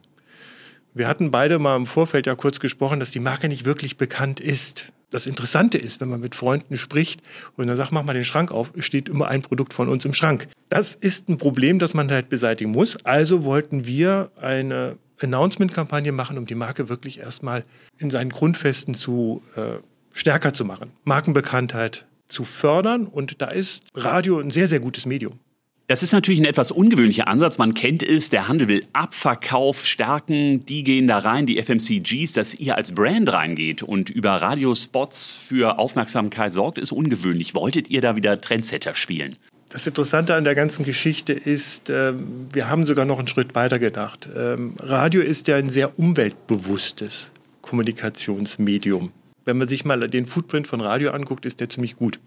Wir 0.95 1.07
hatten 1.07 1.31
beide 1.31 1.59
mal 1.59 1.77
im 1.77 1.85
Vorfeld 1.85 2.27
ja 2.27 2.35
kurz 2.35 2.61
gesprochen, 2.61 2.99
dass 2.99 3.11
die 3.11 3.21
Marke 3.21 3.47
nicht 3.47 3.67
wirklich 3.67 3.99
bekannt 3.99 4.41
ist. 4.41 4.94
Das 5.11 5.27
Interessante 5.27 5.79
ist, 5.79 6.01
wenn 6.01 6.09
man 6.09 6.21
mit 6.21 6.35
Freunden 6.35 6.77
spricht 6.77 7.23
und 7.57 7.67
dann 7.67 7.77
sagt, 7.77 7.93
mach 7.93 8.03
mal 8.03 8.15
den 8.15 8.25
Schrank 8.25 8.51
auf, 8.51 8.73
steht 8.79 9.09
immer 9.09 9.29
ein 9.29 9.43
Produkt 9.43 9.73
von 9.73 9.89
uns 9.89 10.05
im 10.05 10.15
Schrank. 10.15 10.49
Das 10.69 10.95
ist 10.95 11.29
ein 11.29 11.39
Problem, 11.39 11.79
das 11.79 11.95
man 11.95 12.11
halt 12.11 12.29
beseitigen 12.29 12.73
muss. 12.73 12.97
Also 13.05 13.45
wollten 13.45 13.87
wir 13.87 14.31
eine 14.37 14.99
Announcement-Kampagne 15.21 16.13
machen, 16.13 16.39
um 16.39 16.47
die 16.47 16.55
Marke 16.55 16.89
wirklich 16.89 17.21
erstmal 17.21 17.65
in 17.99 18.11
seinen 18.11 18.31
Grundfesten 18.31 18.95
zu 18.95 19.43
äh, 19.57 19.79
stärker 20.13 20.53
zu 20.53 20.65
machen, 20.65 20.91
Markenbekanntheit 21.05 22.07
zu 22.27 22.45
fördern. 22.45 23.07
Und 23.07 23.41
da 23.41 23.49
ist 23.49 23.85
Radio 23.95 24.39
ein 24.39 24.51
sehr, 24.51 24.69
sehr 24.69 24.81
gutes 24.81 25.07
Medium. 25.07 25.39
Das 25.87 26.03
ist 26.03 26.13
natürlich 26.13 26.41
ein 26.41 26.47
etwas 26.47 26.73
ungewöhnlicher 26.73 27.29
Ansatz. 27.29 27.59
Man 27.59 27.75
kennt 27.75 28.03
es, 28.03 28.31
der 28.31 28.49
Handel 28.49 28.69
will 28.69 28.87
Abverkauf 28.95 29.85
stärken. 29.85 30.65
Die 30.65 30.83
gehen 30.83 31.07
da 31.07 31.19
rein, 31.19 31.45
die 31.45 31.63
FMCGs, 31.63 32.33
dass 32.33 32.55
ihr 32.55 32.77
als 32.77 32.93
Brand 32.93 33.31
reingeht 33.31 33.83
und 33.83 34.09
über 34.09 34.31
Radiospots 34.31 35.35
für 35.35 35.79
Aufmerksamkeit 35.79 36.55
sorgt, 36.55 36.79
ist 36.79 36.91
ungewöhnlich. 36.91 37.55
Wolltet 37.55 37.91
ihr 37.91 38.01
da 38.01 38.17
wieder 38.17 38.41
Trendsetter 38.41 38.95
spielen? 38.95 39.37
Das 39.69 39.87
Interessante 39.87 40.35
an 40.35 40.45
der 40.45 40.55
ganzen 40.55 40.87
Geschichte 40.87 41.35
ist, 41.35 41.91
ähm, 41.91 42.49
wir 42.51 42.71
haben 42.71 42.87
sogar 42.87 43.05
noch 43.05 43.19
einen 43.19 43.29
Schritt 43.29 43.55
weiter 43.55 43.79
gedacht. 43.79 44.27
Ähm, 44.35 44.77
Radio 44.79 45.21
ist 45.21 45.49
ja 45.49 45.57
ein 45.57 45.69
sehr 45.69 45.99
umweltbewusstes 45.99 47.31
Kommunikationsmedium. 47.61 49.13
Wenn 49.45 49.59
man 49.59 49.69
sich 49.69 49.85
mal 49.85 50.09
den 50.09 50.25
Footprint 50.25 50.67
von 50.67 50.81
Radio 50.81 51.11
anguckt, 51.11 51.45
ist 51.45 51.61
der 51.61 51.69
ziemlich 51.69 51.97
gut. 51.97 52.21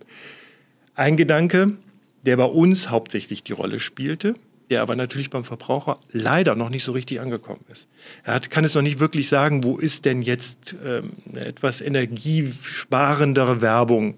Ein 0.94 1.18
Gedanke, 1.18 1.78
der 2.28 2.36
bei 2.38 2.44
uns 2.44 2.90
hauptsächlich 2.90 3.42
die 3.42 3.54
Rolle 3.54 3.80
spielte, 3.80 4.36
der 4.70 4.82
aber 4.82 4.98
natürlich 4.98 5.30
beim 5.30 5.46
Verbraucher 5.46 5.98
leider 6.12 6.56
noch 6.56 6.70
nicht 6.70 6.84
so 6.84 6.92
richtig 6.92 7.22
angekommen 7.22 7.64
ist. 7.72 7.88
Er 8.24 8.34
hat, 8.36 8.52
kann 8.52 8.66
es 8.66 8.76
noch 8.76 8.82
nicht 8.82 9.00
wirklich 9.00 9.30
sagen, 9.30 9.64
wo 9.64 9.78
ist 9.78 10.04
denn 10.04 10.22
jetzt 10.22 10.76
ähm, 10.86 11.14
etwas 11.34 11.80
energiesparendere 11.82 13.62
Werbung? 13.62 14.18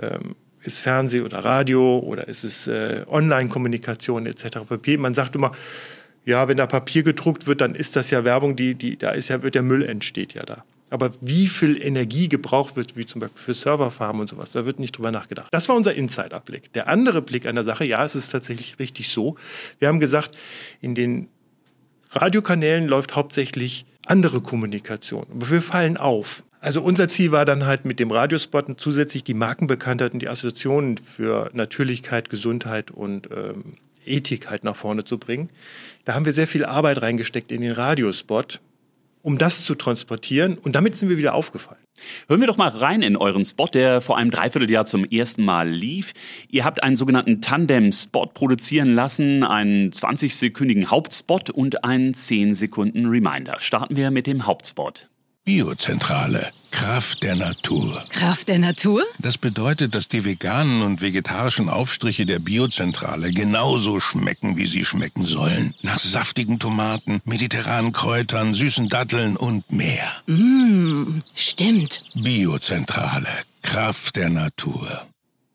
Ähm, 0.00 0.34
ist 0.62 0.80
Fernseh 0.80 1.22
oder 1.22 1.38
Radio 1.38 2.00
oder 2.00 2.28
ist 2.28 2.44
es 2.44 2.66
äh, 2.66 3.04
Online-Kommunikation 3.06 4.26
etc. 4.26 4.58
Papier? 4.68 4.98
Man 4.98 5.14
sagt 5.14 5.36
immer, 5.36 5.52
ja, 6.24 6.48
wenn 6.48 6.56
da 6.56 6.66
Papier 6.66 7.04
gedruckt 7.04 7.46
wird, 7.46 7.60
dann 7.60 7.74
ist 7.76 7.94
das 7.96 8.10
ja 8.10 8.24
Werbung, 8.24 8.56
die, 8.56 8.74
die, 8.74 8.98
da 8.98 9.12
ist 9.12 9.28
ja, 9.28 9.42
wird 9.42 9.54
der 9.54 9.62
Müll 9.62 9.84
entsteht 9.84 10.34
ja 10.34 10.42
da. 10.42 10.64
Aber 10.90 11.12
wie 11.20 11.46
viel 11.46 11.80
Energie 11.80 12.28
gebraucht 12.28 12.76
wird, 12.76 12.96
wie 12.96 13.06
zum 13.06 13.20
Beispiel 13.20 13.40
für 13.40 13.54
Serverfarmen 13.54 14.22
und 14.22 14.28
sowas, 14.28 14.52
da 14.52 14.66
wird 14.66 14.80
nicht 14.80 14.98
drüber 14.98 15.12
nachgedacht. 15.12 15.48
Das 15.52 15.68
war 15.68 15.76
unser 15.76 15.94
Insider-Blick. 15.94 16.72
Der 16.72 16.88
andere 16.88 17.22
Blick 17.22 17.46
an 17.46 17.54
der 17.54 17.64
Sache, 17.64 17.84
ja, 17.84 18.04
es 18.04 18.14
ist 18.14 18.30
tatsächlich 18.30 18.78
richtig 18.78 19.08
so. 19.08 19.36
Wir 19.78 19.88
haben 19.88 20.00
gesagt, 20.00 20.36
in 20.80 20.94
den 20.94 21.28
Radiokanälen 22.10 22.88
läuft 22.88 23.14
hauptsächlich 23.14 23.86
andere 24.06 24.40
Kommunikation. 24.40 25.26
Aber 25.30 25.50
wir 25.50 25.62
fallen 25.62 25.96
auf. 25.96 26.42
Also 26.60 26.82
unser 26.82 27.08
Ziel 27.08 27.32
war 27.32 27.44
dann 27.44 27.64
halt 27.64 27.84
mit 27.84 28.00
dem 28.00 28.10
Radiospot 28.10 28.78
zusätzlich 28.78 29.24
die 29.24 29.34
Markenbekanntheit 29.34 30.12
und 30.12 30.20
die 30.20 30.28
Assoziationen 30.28 30.98
für 30.98 31.50
Natürlichkeit, 31.54 32.28
Gesundheit 32.28 32.90
und 32.90 33.30
ähm, 33.30 33.76
Ethik 34.04 34.50
halt 34.50 34.64
nach 34.64 34.76
vorne 34.76 35.04
zu 35.04 35.18
bringen. 35.18 35.48
Da 36.04 36.14
haben 36.14 36.26
wir 36.26 36.32
sehr 36.32 36.46
viel 36.46 36.64
Arbeit 36.64 37.00
reingesteckt 37.00 37.52
in 37.52 37.62
den 37.62 37.72
Radiospot 37.72 38.60
um 39.22 39.38
das 39.38 39.64
zu 39.64 39.74
transportieren. 39.74 40.58
Und 40.58 40.74
damit 40.74 40.94
sind 40.94 41.08
wir 41.08 41.18
wieder 41.18 41.34
aufgefallen. 41.34 41.80
Hören 42.28 42.40
wir 42.40 42.46
doch 42.46 42.56
mal 42.56 42.68
rein 42.68 43.02
in 43.02 43.16
euren 43.16 43.44
Spot, 43.44 43.66
der 43.66 44.00
vor 44.00 44.16
einem 44.16 44.30
Dreivierteljahr 44.30 44.84
zum 44.84 45.04
ersten 45.04 45.44
Mal 45.44 45.68
lief. 45.68 46.12
Ihr 46.48 46.64
habt 46.64 46.82
einen 46.82 46.96
sogenannten 46.96 47.42
Tandem-Spot 47.42 48.26
produzieren 48.26 48.94
lassen, 48.94 49.44
einen 49.44 49.90
20-sekündigen 49.90 50.86
Hauptspot 50.86 51.50
und 51.50 51.84
einen 51.84 52.14
10-Sekunden-Reminder. 52.14 53.56
Starten 53.58 53.96
wir 53.96 54.10
mit 54.10 54.26
dem 54.26 54.46
Hauptspot. 54.46 55.08
Biozentrale. 55.44 56.52
Kraft 56.70 57.22
der 57.22 57.34
Natur. 57.34 58.04
Kraft 58.10 58.48
der 58.48 58.58
Natur? 58.58 59.02
Das 59.18 59.36
bedeutet, 59.36 59.94
dass 59.94 60.06
die 60.06 60.24
veganen 60.24 60.82
und 60.82 61.00
vegetarischen 61.00 61.68
Aufstriche 61.68 62.26
der 62.26 62.38
Biozentrale 62.38 63.32
genauso 63.32 64.00
schmecken, 64.00 64.56
wie 64.56 64.66
sie 64.66 64.84
schmecken 64.84 65.24
sollen. 65.24 65.74
Nach 65.82 65.98
saftigen 65.98 66.58
Tomaten, 66.58 67.20
mediterranen 67.24 67.92
Kräutern, 67.92 68.54
süßen 68.54 68.88
Datteln 68.88 69.36
und 69.36 69.72
mehr. 69.72 70.12
Mmh, 70.26 71.20
stimmt. 71.34 72.00
Biozentrale. 72.14 73.28
Kraft 73.62 74.16
der 74.16 74.30
Natur. 74.30 75.06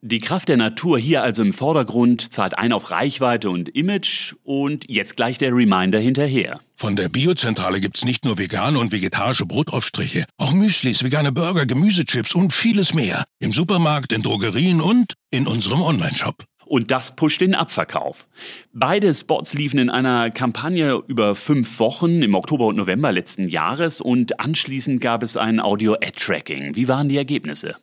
Die 0.07 0.19
Kraft 0.19 0.49
der 0.49 0.57
Natur 0.57 0.99
hier 0.99 1.23
also 1.23 1.41
im 1.41 1.51
Vordergrund 1.51 2.31
zahlt 2.31 2.59
ein 2.59 2.73
auf 2.73 2.91
Reichweite 2.91 3.49
und 3.49 3.69
Image 3.69 4.35
und 4.43 4.87
jetzt 4.87 5.17
gleich 5.17 5.39
der 5.39 5.51
Reminder 5.51 5.97
hinterher. 5.97 6.59
Von 6.75 6.95
der 6.95 7.09
Biozentrale 7.09 7.81
gibt's 7.81 8.05
nicht 8.05 8.23
nur 8.23 8.37
vegane 8.37 8.77
und 8.77 8.91
vegetarische 8.91 9.47
Brotaufstriche, 9.47 10.25
auch 10.37 10.53
Müslis, 10.53 11.03
vegane 11.03 11.31
Burger, 11.31 11.65
Gemüsechips 11.65 12.35
und 12.35 12.53
vieles 12.53 12.93
mehr. 12.93 13.23
Im 13.39 13.51
Supermarkt, 13.51 14.11
in 14.11 14.21
Drogerien 14.21 14.79
und 14.79 15.15
in 15.31 15.47
unserem 15.47 15.81
Onlineshop. 15.81 16.43
Und 16.67 16.91
das 16.91 17.15
pusht 17.15 17.41
den 17.41 17.55
Abverkauf. 17.55 18.27
Beide 18.73 19.11
Spots 19.11 19.55
liefen 19.55 19.79
in 19.79 19.89
einer 19.89 20.29
Kampagne 20.29 21.01
über 21.07 21.33
fünf 21.33 21.79
Wochen 21.79 22.21
im 22.21 22.35
Oktober 22.35 22.67
und 22.67 22.75
November 22.75 23.11
letzten 23.11 23.49
Jahres 23.49 24.01
und 24.01 24.39
anschließend 24.39 25.01
gab 25.01 25.23
es 25.23 25.35
ein 25.35 25.59
Audio-Ad-Tracking. 25.59 26.75
Wie 26.75 26.87
waren 26.87 27.09
die 27.09 27.17
Ergebnisse? 27.17 27.75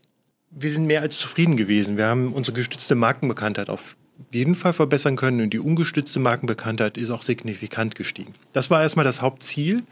Wir 0.54 0.71
sind 0.71 0.87
mehr 0.87 1.00
als 1.00 1.18
zufrieden 1.18 1.56
gewesen. 1.56 1.97
Wir 1.97 2.06
haben 2.06 2.32
unsere 2.32 2.56
gestützte 2.56 2.94
Markenbekanntheit 2.94 3.68
auf 3.68 3.97
jeden 4.30 4.54
Fall 4.54 4.73
verbessern 4.73 5.16
können 5.16 5.40
und 5.40 5.50
die 5.50 5.59
ungestützte 5.59 6.21
Markenbekanntheit 6.21 6.97
ist 6.97 7.11
auch 7.11 7.23
signifikant 7.23 7.94
gestiegen. 7.94 8.35
Das 8.52 8.71
war 8.71 8.82
erstmal 8.82 9.04
das 9.04 9.23
Hauptziel. 9.23 9.82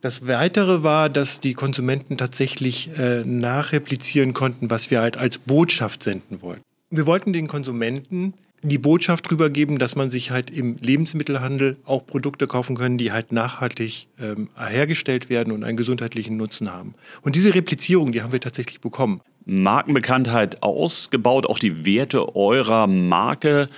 Das 0.00 0.26
Weitere 0.26 0.82
war, 0.82 1.10
dass 1.10 1.40
die 1.40 1.54
Konsumenten 1.54 2.16
tatsächlich 2.16 2.90
äh, 2.98 3.22
nachreplizieren 3.24 4.32
konnten, 4.32 4.70
was 4.70 4.90
wir 4.90 5.00
halt 5.00 5.18
als 5.18 5.38
Botschaft 5.38 6.02
senden 6.02 6.40
wollten. 6.40 6.62
Wir 6.90 7.06
wollten 7.06 7.32
den 7.32 7.48
Konsumenten 7.48 8.34
die 8.62 8.78
Botschaft 8.78 9.30
rübergeben, 9.30 9.78
dass 9.78 9.96
man 9.96 10.10
sich 10.10 10.30
halt 10.30 10.50
im 10.50 10.76
Lebensmittelhandel 10.76 11.78
auch 11.84 12.06
Produkte 12.06 12.46
kaufen 12.46 12.76
können, 12.76 12.98
die 12.98 13.12
halt 13.12 13.32
nachhaltig 13.32 14.06
ähm, 14.20 14.48
hergestellt 14.56 15.30
werden 15.30 15.52
und 15.52 15.64
einen 15.64 15.76
gesundheitlichen 15.76 16.36
Nutzen 16.36 16.70
haben. 16.70 16.94
Und 17.22 17.36
diese 17.36 17.54
Replizierung, 17.54 18.12
die 18.12 18.22
haben 18.22 18.32
wir 18.32 18.40
tatsächlich 18.40 18.80
bekommen. 18.80 19.22
Markenbekanntheit 19.50 20.62
ausgebaut, 20.62 21.46
auch 21.46 21.58
die 21.58 21.84
Werte 21.84 22.36
eurer 22.36 22.86
Marke. 22.86 23.68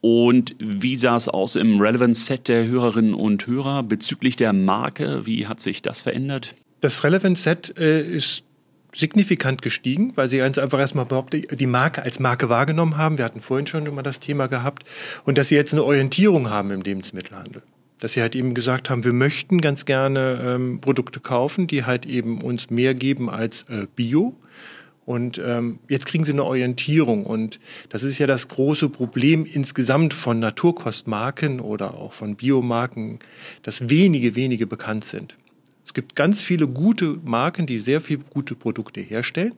Und 0.00 0.54
wie 0.58 0.96
sah 0.96 1.16
es 1.16 1.28
aus 1.28 1.56
im 1.56 1.80
Relevance 1.80 2.24
Set 2.24 2.48
der 2.48 2.66
Hörerinnen 2.66 3.14
und 3.14 3.46
Hörer 3.46 3.82
bezüglich 3.82 4.36
der 4.36 4.52
Marke? 4.52 5.26
Wie 5.26 5.46
hat 5.46 5.60
sich 5.60 5.82
das 5.82 6.02
verändert? 6.02 6.54
Das 6.80 7.04
Relevance 7.04 7.42
Set 7.42 7.78
äh, 7.78 8.00
ist 8.00 8.44
signifikant 8.94 9.62
gestiegen, 9.62 10.12
weil 10.16 10.28
sie 10.28 10.38
ganz 10.38 10.58
einfach 10.58 10.78
erstmal 10.78 11.06
überhaupt 11.06 11.34
die 11.34 11.66
Marke 11.66 12.02
als 12.02 12.18
Marke 12.18 12.48
wahrgenommen 12.48 12.96
haben. 12.96 13.18
Wir 13.18 13.24
hatten 13.24 13.40
vorhin 13.40 13.66
schon 13.66 13.86
immer 13.86 14.02
das 14.02 14.20
Thema 14.20 14.48
gehabt. 14.48 14.84
Und 15.24 15.38
dass 15.38 15.48
sie 15.48 15.54
jetzt 15.54 15.72
eine 15.72 15.84
Orientierung 15.84 16.50
haben 16.50 16.70
im 16.70 16.82
Lebensmittelhandel. 16.82 17.62
Dass 18.00 18.14
sie 18.14 18.22
halt 18.22 18.34
eben 18.34 18.54
gesagt 18.54 18.90
haben, 18.90 19.04
wir 19.04 19.12
möchten 19.12 19.60
ganz 19.60 19.84
gerne 19.84 20.40
ähm, 20.42 20.80
Produkte 20.80 21.20
kaufen, 21.20 21.66
die 21.66 21.84
halt 21.84 22.06
eben 22.06 22.40
uns 22.42 22.70
mehr 22.70 22.94
geben 22.94 23.30
als 23.30 23.62
äh, 23.68 23.86
Bio. 23.94 24.34
Und 25.10 25.42
ähm, 25.44 25.80
jetzt 25.88 26.06
kriegen 26.06 26.24
sie 26.24 26.30
eine 26.30 26.44
Orientierung. 26.44 27.26
Und 27.26 27.58
das 27.88 28.04
ist 28.04 28.20
ja 28.20 28.28
das 28.28 28.46
große 28.46 28.88
Problem 28.90 29.44
insgesamt 29.44 30.14
von 30.14 30.38
Naturkostmarken 30.38 31.58
oder 31.58 31.94
auch 31.94 32.12
von 32.12 32.36
Biomarken, 32.36 33.18
dass 33.64 33.90
wenige, 33.90 34.36
wenige 34.36 34.68
bekannt 34.68 35.04
sind. 35.04 35.36
Es 35.84 35.94
gibt 35.94 36.14
ganz 36.14 36.44
viele 36.44 36.68
gute 36.68 37.18
Marken, 37.24 37.66
die 37.66 37.80
sehr 37.80 38.00
viele 38.00 38.20
gute 38.30 38.54
Produkte 38.54 39.00
herstellen. 39.00 39.54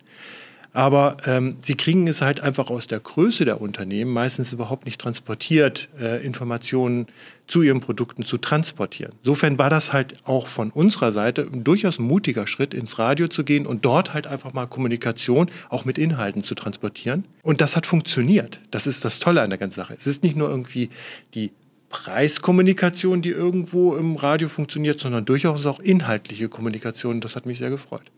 Aber 0.72 1.18
ähm, 1.26 1.56
sie 1.60 1.74
kriegen 1.74 2.06
es 2.08 2.22
halt 2.22 2.40
einfach 2.40 2.70
aus 2.70 2.86
der 2.86 3.00
Größe 3.00 3.44
der 3.44 3.60
Unternehmen 3.60 4.12
meistens 4.12 4.52
überhaupt 4.52 4.86
nicht 4.86 5.00
transportiert, 5.00 5.90
äh, 6.00 6.24
Informationen 6.24 7.08
zu 7.46 7.60
ihren 7.60 7.80
Produkten 7.80 8.24
zu 8.24 8.38
transportieren. 8.38 9.12
Insofern 9.22 9.58
war 9.58 9.68
das 9.68 9.92
halt 9.92 10.14
auch 10.24 10.46
von 10.46 10.70
unserer 10.70 11.12
Seite 11.12 11.46
ein 11.52 11.64
durchaus 11.64 11.98
mutiger 11.98 12.46
Schritt, 12.46 12.72
ins 12.72 12.98
Radio 12.98 13.28
zu 13.28 13.44
gehen 13.44 13.66
und 13.66 13.84
dort 13.84 14.14
halt 14.14 14.26
einfach 14.26 14.54
mal 14.54 14.66
Kommunikation 14.66 15.50
auch 15.68 15.84
mit 15.84 15.98
Inhalten 15.98 16.42
zu 16.42 16.54
transportieren. 16.54 17.26
Und 17.42 17.60
das 17.60 17.76
hat 17.76 17.84
funktioniert. 17.84 18.60
Das 18.70 18.86
ist 18.86 19.04
das 19.04 19.18
Tolle 19.18 19.42
an 19.42 19.50
der 19.50 19.58
ganzen 19.58 19.76
Sache. 19.76 19.94
Es 19.94 20.06
ist 20.06 20.22
nicht 20.22 20.36
nur 20.36 20.48
irgendwie 20.48 20.88
die 21.34 21.50
Preiskommunikation, 21.90 23.20
die 23.20 23.28
irgendwo 23.28 23.94
im 23.94 24.16
Radio 24.16 24.48
funktioniert, 24.48 24.98
sondern 24.98 25.26
durchaus 25.26 25.66
auch 25.66 25.78
inhaltliche 25.78 26.48
Kommunikation. 26.48 27.20
Das 27.20 27.36
hat 27.36 27.44
mich 27.44 27.58
sehr 27.58 27.68
gefreut. 27.68 28.10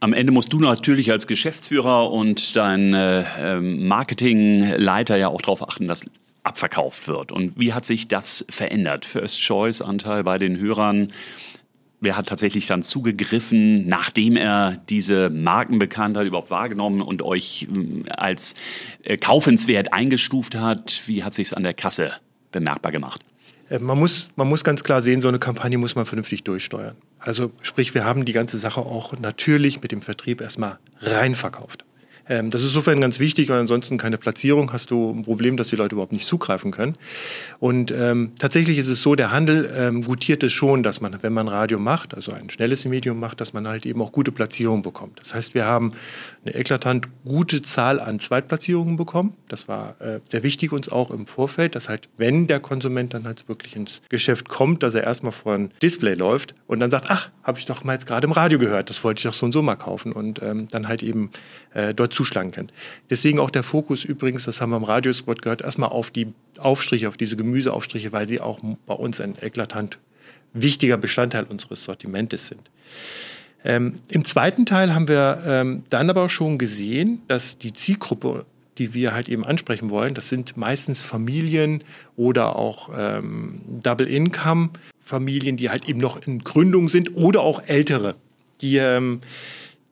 Am 0.00 0.12
Ende 0.12 0.32
musst 0.32 0.52
du 0.52 0.60
natürlich 0.60 1.10
als 1.10 1.26
Geschäftsführer 1.26 2.10
und 2.10 2.56
dein 2.56 2.94
äh, 2.94 3.60
Marketingleiter 3.60 5.16
ja 5.16 5.28
auch 5.28 5.40
darauf 5.40 5.66
achten, 5.66 5.88
dass 5.88 6.04
abverkauft 6.46 7.08
wird. 7.08 7.32
Und 7.32 7.58
wie 7.58 7.72
hat 7.72 7.84
sich 7.84 8.08
das 8.08 8.46
verändert? 8.48 9.04
First 9.04 9.40
Choice 9.40 9.82
Anteil 9.82 10.22
bei 10.22 10.38
den 10.38 10.58
Hörern. 10.58 11.12
Wer 12.00 12.16
hat 12.16 12.28
tatsächlich 12.28 12.66
dann 12.66 12.82
zugegriffen, 12.82 13.88
nachdem 13.88 14.36
er 14.36 14.76
diese 14.88 15.28
Markenbekanntheit 15.30 16.26
überhaupt 16.26 16.50
wahrgenommen 16.50 17.00
und 17.00 17.22
euch 17.22 17.66
äh, 17.74 18.10
als 18.10 18.54
äh, 19.02 19.16
kaufenswert 19.16 19.92
eingestuft 19.92 20.54
hat? 20.54 21.02
Wie 21.06 21.24
hat 21.24 21.34
sich 21.34 21.48
es 21.48 21.54
an 21.54 21.64
der 21.64 21.74
Kasse 21.74 22.12
bemerkbar 22.52 22.92
gemacht? 22.92 23.22
Äh, 23.68 23.80
man 23.80 23.98
muss, 23.98 24.28
man 24.36 24.48
muss 24.48 24.62
ganz 24.62 24.84
klar 24.84 25.02
sehen, 25.02 25.20
so 25.20 25.28
eine 25.28 25.38
Kampagne 25.38 25.78
muss 25.78 25.96
man 25.96 26.06
vernünftig 26.06 26.44
durchsteuern. 26.44 26.96
Also 27.26 27.50
sprich, 27.62 27.92
wir 27.92 28.04
haben 28.04 28.24
die 28.24 28.32
ganze 28.32 28.56
Sache 28.56 28.80
auch 28.80 29.18
natürlich 29.18 29.82
mit 29.82 29.90
dem 29.90 30.00
Vertrieb 30.00 30.40
erstmal 30.40 30.78
rein 31.00 31.34
verkauft. 31.34 31.84
Ähm, 32.28 32.50
das 32.50 32.62
ist 32.62 32.68
insofern 32.68 33.00
ganz 33.00 33.20
wichtig, 33.20 33.48
weil 33.48 33.60
ansonsten 33.60 33.98
keine 33.98 34.18
Platzierung 34.18 34.72
hast 34.72 34.90
du 34.90 35.10
ein 35.10 35.22
Problem, 35.22 35.56
dass 35.56 35.68
die 35.68 35.76
Leute 35.76 35.94
überhaupt 35.94 36.12
nicht 36.12 36.26
zugreifen 36.26 36.70
können. 36.70 36.96
Und 37.60 37.92
ähm, 37.92 38.32
tatsächlich 38.38 38.78
ist 38.78 38.88
es 38.88 39.02
so, 39.02 39.14
der 39.14 39.30
Handel 39.30 39.72
ähm, 39.76 40.02
gutiert 40.02 40.42
es 40.42 40.52
schon, 40.52 40.82
dass 40.82 41.00
man, 41.00 41.22
wenn 41.22 41.32
man 41.32 41.48
Radio 41.48 41.78
macht, 41.78 42.14
also 42.14 42.32
ein 42.32 42.50
schnelles 42.50 42.84
Medium 42.84 43.20
macht, 43.20 43.40
dass 43.40 43.52
man 43.52 43.66
halt 43.68 43.86
eben 43.86 44.02
auch 44.02 44.12
gute 44.12 44.32
Platzierungen 44.32 44.82
bekommt. 44.82 45.20
Das 45.20 45.34
heißt, 45.34 45.54
wir 45.54 45.64
haben 45.64 45.92
eine 46.44 46.54
eklatant 46.54 47.08
gute 47.24 47.62
Zahl 47.62 48.00
an 48.00 48.18
Zweitplatzierungen 48.18 48.96
bekommen. 48.96 49.34
Das 49.48 49.68
war 49.68 50.00
äh, 50.00 50.20
sehr 50.28 50.42
wichtig 50.42 50.72
uns 50.72 50.88
auch 50.88 51.10
im 51.10 51.26
Vorfeld, 51.26 51.74
dass 51.74 51.88
halt, 51.88 52.08
wenn 52.16 52.46
der 52.46 52.60
Konsument 52.60 53.14
dann 53.14 53.24
halt 53.24 53.48
wirklich 53.48 53.76
ins 53.76 54.02
Geschäft 54.08 54.48
kommt, 54.48 54.82
dass 54.82 54.94
er 54.94 55.04
erstmal 55.04 55.32
vor 55.32 55.54
ein 55.54 55.70
Display 55.82 56.14
läuft 56.14 56.54
und 56.66 56.80
dann 56.80 56.90
sagt, 56.90 57.06
ach, 57.08 57.30
habe 57.42 57.58
ich 57.58 57.64
doch 57.64 57.84
mal 57.84 57.92
jetzt 57.92 58.06
gerade 58.06 58.26
im 58.26 58.32
Radio 58.32 58.58
gehört, 58.58 58.90
das 58.90 59.04
wollte 59.04 59.20
ich 59.20 59.24
doch 59.24 59.32
so 59.32 59.46
und 59.46 59.52
so 59.52 59.62
mal 59.62 59.76
kaufen 59.76 60.12
und 60.12 60.42
ähm, 60.42 60.66
dann 60.68 60.88
halt 60.88 61.02
eben 61.02 61.30
äh, 61.74 61.94
dort 61.94 62.12
zuschlagen 62.16 62.50
kann. 62.50 62.68
Deswegen 63.10 63.38
auch 63.38 63.50
der 63.50 63.62
Fokus 63.62 64.04
übrigens, 64.04 64.44
das 64.44 64.60
haben 64.60 64.70
wir 64.70 64.76
im 64.76 64.84
Radiospot 64.84 65.42
gehört, 65.42 65.62
erstmal 65.62 65.90
auf 65.90 66.10
die 66.10 66.28
Aufstriche, 66.58 67.08
auf 67.08 67.16
diese 67.16 67.36
Gemüseaufstriche, 67.36 68.12
weil 68.12 68.26
sie 68.26 68.40
auch 68.40 68.60
bei 68.86 68.94
uns 68.94 69.20
ein 69.20 69.34
eklatant 69.40 69.98
wichtiger 70.52 70.96
Bestandteil 70.96 71.44
unseres 71.44 71.84
Sortimentes 71.84 72.48
sind. 72.48 72.62
Ähm, 73.64 74.00
Im 74.08 74.24
zweiten 74.24 74.64
Teil 74.64 74.94
haben 74.94 75.08
wir 75.08 75.42
ähm, 75.46 75.84
dann 75.90 76.08
aber 76.08 76.24
auch 76.24 76.30
schon 76.30 76.58
gesehen, 76.58 77.22
dass 77.28 77.58
die 77.58 77.72
Zielgruppe, 77.72 78.46
die 78.78 78.94
wir 78.94 79.12
halt 79.12 79.28
eben 79.28 79.44
ansprechen 79.44 79.90
wollen, 79.90 80.14
das 80.14 80.28
sind 80.28 80.56
meistens 80.56 81.02
Familien 81.02 81.82
oder 82.16 82.56
auch 82.56 82.90
ähm, 82.96 83.60
Double-Income-Familien, 83.82 85.56
die 85.56 85.70
halt 85.70 85.88
eben 85.88 85.98
noch 85.98 86.26
in 86.26 86.40
Gründung 86.44 86.88
sind 86.88 87.16
oder 87.16 87.40
auch 87.40 87.62
ältere, 87.66 88.14
die 88.60 88.76
ähm, 88.76 89.20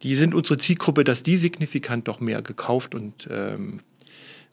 die 0.05 0.15
sind 0.15 0.35
unsere 0.35 0.59
Zielgruppe, 0.59 1.03
dass 1.03 1.23
die 1.23 1.37
signifikant 1.37 2.07
doch 2.07 2.21
mehr 2.21 2.43
gekauft 2.43 2.95
und 2.95 3.27
ähm, 3.31 3.81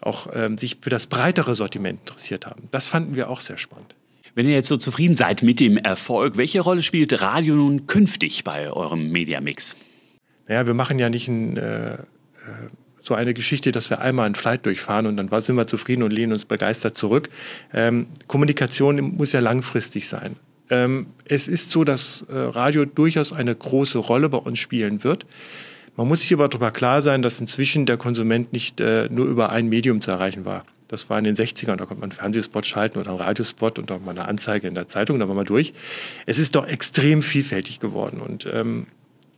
auch 0.02 0.28
ähm, 0.34 0.58
sich 0.58 0.78
für 0.82 0.90
das 0.90 1.08
breitere 1.08 1.54
Sortiment 1.54 2.00
interessiert 2.00 2.46
haben. 2.48 2.70
Das 2.72 2.88
fanden 2.88 3.16
wir 3.16 3.30
auch 3.30 3.42
sehr 3.42 3.58
spannend. 3.58 3.94
Wenn 4.34 4.48
ihr 4.48 4.54
jetzt 4.54 4.70
so 4.70 4.78
zufrieden 4.78 5.18
seid 5.18 5.44
mit 5.44 5.60
dem 5.60 5.76
Erfolg, 5.76 6.38
welche 6.38 6.62
Rolle 6.62 6.82
spielt 6.82 7.22
Radio 7.22 7.56
nun 7.56 7.86
künftig 7.86 8.46
bei 8.46 8.72
eurem 8.72 9.12
Mediamix? 9.12 9.76
Naja, 10.48 10.66
wir 10.66 10.74
machen 10.74 10.98
ja 11.00 11.10
nicht 11.10 11.28
ein, 11.28 11.58
äh, 11.58 11.94
äh 11.96 11.98
so 13.04 13.16
eine 13.16 13.34
Geschichte, 13.34 13.72
dass 13.72 13.90
wir 13.90 14.00
einmal 14.00 14.28
einen 14.28 14.36
Flight 14.36 14.66
durchfahren 14.66 15.08
und 15.08 15.18
dann 15.18 15.42
sind 15.42 15.56
wir 15.56 15.66
zufrieden 15.66 16.04
und 16.04 16.12
lehnen 16.12 16.34
uns 16.34 16.46
begeistert 16.46 16.96
zurück. 16.96 17.30
Ähm, 17.74 18.06
Kommunikation 18.28 19.02
muss 19.18 19.34
ja 19.34 19.40
langfristig 19.40 20.08
sein. 20.08 20.36
Ähm, 20.72 21.08
es 21.26 21.48
ist 21.48 21.70
so, 21.70 21.84
dass 21.84 22.26
äh, 22.30 22.34
Radio 22.34 22.86
durchaus 22.86 23.34
eine 23.34 23.54
große 23.54 24.00
Rolle 24.00 24.30
bei 24.30 24.38
uns 24.38 24.58
spielen 24.58 25.04
wird. 25.04 25.26
Man 25.98 26.08
muss 26.08 26.22
sich 26.22 26.34
aber 26.34 26.48
darüber 26.48 26.72
klar 26.72 27.02
sein, 27.02 27.22
dass 27.22 27.42
inzwischen 27.42 27.86
der 27.86 27.98
Konsument 27.98 28.54
nicht 28.54 28.80
äh, 28.80 29.10
nur 29.12 29.28
über 29.28 29.52
ein 29.52 29.68
Medium 29.68 30.00
zu 30.00 30.10
erreichen 30.10 30.46
war. 30.46 30.66
Das 30.88 31.10
war 31.10 31.18
in 31.18 31.26
den 31.26 31.36
60ern, 31.36 31.76
da 31.76 31.86
konnte 31.86 31.96
man 31.96 32.04
einen 32.04 32.12
Fernsehspot 32.14 32.66
schalten 32.66 33.00
oder 33.00 33.12
einen 33.12 33.20
Radiospot 33.20 33.80
und 33.80 33.92
auch 33.92 34.00
mal 34.00 34.12
eine 34.12 34.28
Anzeige 34.28 34.68
in 34.68 34.74
der 34.74 34.88
Zeitung, 34.88 35.20
da 35.20 35.28
war 35.28 35.36
man 35.36 35.46
durch. 35.46 35.74
Es 36.26 36.40
ist 36.40 36.56
doch 36.56 36.66
extrem 36.66 37.22
vielfältig 37.22 37.80
geworden 37.80 38.22
und 38.22 38.48
ähm, 38.52 38.88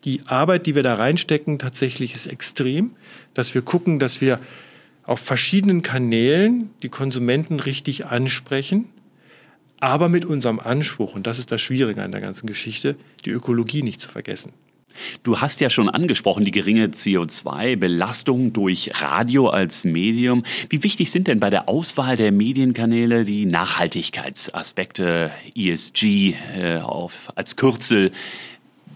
die 0.04 0.22
Arbeit, 0.26 0.66
die 0.66 0.76
wir 0.76 0.84
da 0.84 0.96
reinstecken, 0.96 1.60
tatsächlich 1.60 2.14
ist 2.14 2.28
extrem, 2.28 2.92
dass 3.34 3.54
wir 3.56 3.62
gucken, 3.62 4.00
dass 4.00 4.20
wir 4.20 4.40
auf 5.04 5.20
verschiedenen 5.20 5.82
Kanälen 5.82 6.72
die 6.82 6.90
Konsumenten 6.90 7.60
richtig 7.60 8.06
ansprechen 8.08 8.86
aber 9.84 10.08
mit 10.08 10.24
unserem 10.24 10.62
Anspruch, 10.62 11.14
und 11.14 11.28
das 11.28 11.40
ist 11.40 11.52
das 11.52 11.60
Schwierige 11.60 12.02
an 12.02 12.14
der 12.14 12.22
ganzen 12.22 12.48
Geschichte, 12.48 12.96
die 13.26 13.32
Ökologie 13.32 13.84
nicht 13.84 14.00
zu 14.00 14.08
vergessen. 14.08 14.54
Du 15.24 15.42
hast 15.42 15.60
ja 15.60 15.70
schon 15.70 15.90
angesprochen, 15.90 16.46
die 16.46 16.52
geringe 16.52 16.86
CO2-Belastung 16.88 18.54
durch 18.54 18.92
Radio 19.02 19.50
als 19.50 19.84
Medium. 19.84 20.44
Wie 20.70 20.84
wichtig 20.84 21.12
sind 21.12 21.28
denn 21.28 21.42
bei 21.42 21.50
der 21.50 21.68
Auswahl 21.68 22.16
der 22.16 22.32
Medienkanäle 22.32 23.26
die 23.26 23.46
Nachhaltigkeitsaspekte, 23.46 25.32
ESG 25.54 26.36
äh, 26.56 26.78
auf, 26.78 27.34
als 27.36 27.58
Kürzel? 27.58 28.12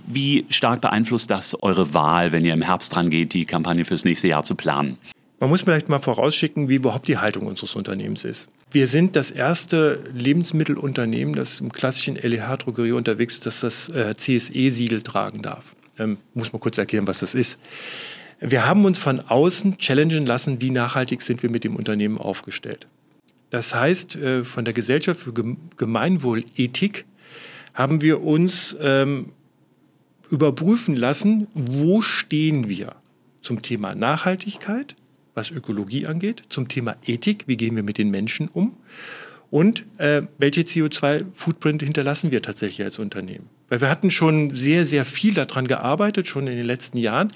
Wie 0.05 0.45
stark 0.47 0.79
beeinflusst 0.79 1.29
das 1.29 1.61
eure 1.61 1.93
Wahl, 1.93 2.31
wenn 2.31 2.45
ihr 2.45 2.53
im 2.53 2.61
Herbst 2.61 2.95
dran 2.95 3.09
geht, 3.09 3.33
die 3.33 3.43
Kampagne 3.43 3.83
fürs 3.83 4.05
nächste 4.05 4.29
Jahr 4.29 4.45
zu 4.45 4.55
planen? 4.55 4.97
Man 5.41 5.49
muss 5.49 5.63
vielleicht 5.63 5.89
mal 5.89 5.99
vorausschicken, 5.99 6.69
wie 6.69 6.75
überhaupt 6.75 7.09
die 7.09 7.17
Haltung 7.17 7.45
unseres 7.45 7.75
Unternehmens 7.75 8.23
ist. 8.23 8.47
Wir 8.69 8.87
sind 8.87 9.15
das 9.15 9.31
erste 9.31 10.03
Lebensmittelunternehmen, 10.13 11.33
das 11.33 11.61
im 11.61 11.71
klassischen 11.71 12.15
LEH-Drogerie 12.15 12.91
unterwegs 12.91 13.35
ist, 13.35 13.45
das 13.45 13.61
das 13.61 13.89
äh, 13.89 14.13
CSE-Siegel 14.15 15.01
tragen 15.01 15.41
darf. 15.41 15.75
Ähm, 15.97 16.17
muss 16.33 16.51
man 16.51 16.59
kurz 16.59 16.77
erklären, 16.77 17.07
was 17.07 17.19
das 17.19 17.33
ist. 17.33 17.59
Wir 18.39 18.67
haben 18.67 18.85
uns 18.85 18.99
von 18.99 19.21
außen 19.21 19.77
challengen 19.77 20.25
lassen, 20.25 20.61
wie 20.61 20.69
nachhaltig 20.69 21.21
sind 21.21 21.41
wir 21.43 21.49
mit 21.49 21.63
dem 21.63 21.75
Unternehmen 21.75 22.17
aufgestellt. 22.17 22.87
Das 23.49 23.73
heißt, 23.73 24.15
äh, 24.17 24.43
von 24.43 24.65
der 24.65 24.73
Gesellschaft 24.73 25.21
für 25.21 25.33
Gemeinwohlethik 25.77 27.05
haben 27.73 28.01
wir 28.01 28.21
uns 28.21 28.75
ähm, 28.81 29.31
überprüfen 30.29 30.95
lassen, 30.95 31.47
wo 31.53 32.01
stehen 32.01 32.67
wir 32.67 32.95
zum 33.41 33.61
Thema 33.61 33.95
Nachhaltigkeit, 33.95 34.95
was 35.37 35.51
Ökologie 35.51 36.07
angeht, 36.07 36.43
zum 36.49 36.67
Thema 36.67 36.97
Ethik, 37.05 37.43
wie 37.47 37.55
gehen 37.55 37.75
wir 37.75 37.83
mit 37.83 37.97
den 37.97 38.09
Menschen 38.09 38.49
um 38.49 38.75
und 39.49 39.85
äh, 39.97 40.23
welche 40.37 40.61
CO2-Footprint 40.61 41.81
hinterlassen 41.81 42.31
wir 42.31 42.41
tatsächlich 42.41 42.83
als 42.83 42.99
Unternehmen. 42.99 43.47
Weil 43.69 43.79
wir 43.79 43.89
hatten 43.89 44.11
schon 44.11 44.53
sehr, 44.53 44.85
sehr 44.85 45.05
viel 45.05 45.33
daran 45.33 45.67
gearbeitet, 45.67 46.27
schon 46.27 46.47
in 46.47 46.57
den 46.57 46.65
letzten 46.65 46.97
Jahren, 46.97 47.31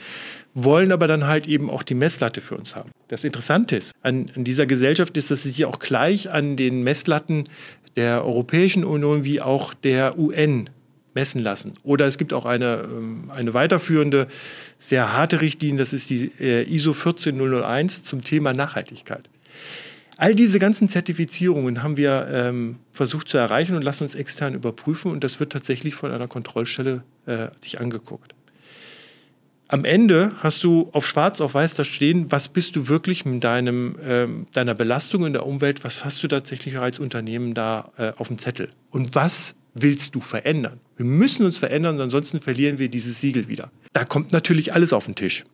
wollen 0.54 0.92
aber 0.92 1.08
dann 1.08 1.28
halt 1.28 1.48
eben 1.48 1.70
auch 1.70 1.84
die 1.84 1.94
Messlatte 1.94 2.42
für 2.42 2.58
uns 2.58 2.76
haben. 2.76 2.90
Das 3.08 3.24
Interessante 3.24 3.78
ist 3.78 3.94
an, 4.02 4.30
an 4.36 4.44
dieser 4.44 4.66
Gesellschaft 4.66 5.16
ist, 5.16 5.32
dass 5.32 5.44
sie 5.44 5.50
sich 5.50 5.66
auch 5.66 5.80
gleich 5.80 6.32
an 6.32 6.58
den 6.58 6.84
Messlatten 6.84 7.46
der 7.96 8.26
Europäischen 8.26 8.84
Union 8.84 9.24
wie 9.24 9.42
auch 9.42 9.74
der 9.74 10.18
UN 10.18 10.70
messen 11.14 11.42
lassen. 11.42 11.74
Oder 11.84 12.08
es 12.08 12.18
gibt 12.18 12.34
auch 12.34 12.46
eine, 12.46 12.84
ähm, 12.84 13.32
eine 13.34 13.54
weiterführende, 13.54 14.28
sehr 14.78 15.14
harte 15.14 15.42
Richtlinie, 15.42 15.78
das 15.78 15.94
ist 15.94 16.10
die 16.10 16.32
äh, 16.40 16.64
ISO 16.64 16.94
14001 16.94 18.04
zum 18.04 18.24
Thema 18.24 18.54
Nachhaltigkeit. 18.54 19.30
All 20.18 20.36
diese 20.36 20.60
ganzen 20.60 20.88
Zertifizierungen 20.88 21.82
haben 21.82 21.98
wir 21.98 22.28
ähm, 22.32 22.78
versucht 22.92 23.28
zu 23.28 23.38
erreichen 23.38 23.76
und 23.76 23.82
lassen 23.82 24.04
uns 24.04 24.14
extern 24.14 24.54
überprüfen 24.54 25.12
und 25.12 25.24
das 25.24 25.40
wird 25.40 25.52
tatsächlich 25.52 25.96
von 25.96 26.12
einer 26.12 26.28
Kontrollstelle 26.28 27.04
äh, 27.26 27.48
sich 27.60 27.80
angeguckt. 27.80 28.36
Am 29.72 29.86
Ende 29.86 30.34
hast 30.40 30.66
du 30.66 30.90
auf 30.92 31.08
schwarz 31.08 31.40
auf 31.40 31.54
weiß 31.54 31.76
da 31.76 31.86
stehen, 31.86 32.30
was 32.30 32.50
bist 32.50 32.76
du 32.76 32.90
wirklich 32.90 33.24
mit 33.24 33.42
deinem, 33.46 33.96
ähm, 34.06 34.46
deiner 34.52 34.76
Belastung 34.76 35.26
in 35.26 35.32
der 35.32 35.46
Umwelt, 35.46 35.86
was 35.86 36.04
hast 36.04 36.22
du 36.24 36.28
tatsächlich 36.28 36.78
als 36.78 37.00
Unternehmen 37.00 37.54
da 37.54 37.90
äh, 37.98 38.12
auf 38.18 38.28
dem 38.28 38.38
Zettel 38.38 38.72
und 38.90 39.16
was 39.16 39.56
willst 39.74 40.14
du 40.14 40.20
verändern? 40.20 40.82
Wir 40.98 41.06
müssen 41.06 41.46
uns 41.46 41.58
verändern, 41.58 42.02
ansonsten 42.02 42.42
verlieren 42.42 42.80
wir 42.80 42.90
dieses 42.90 43.22
Siegel 43.22 43.48
wieder. 43.48 43.72
Da 43.94 44.04
kommt 44.04 44.34
natürlich 44.34 44.74
alles 44.74 44.92
auf 44.92 45.06
den 45.06 45.16
Tisch. 45.16 45.46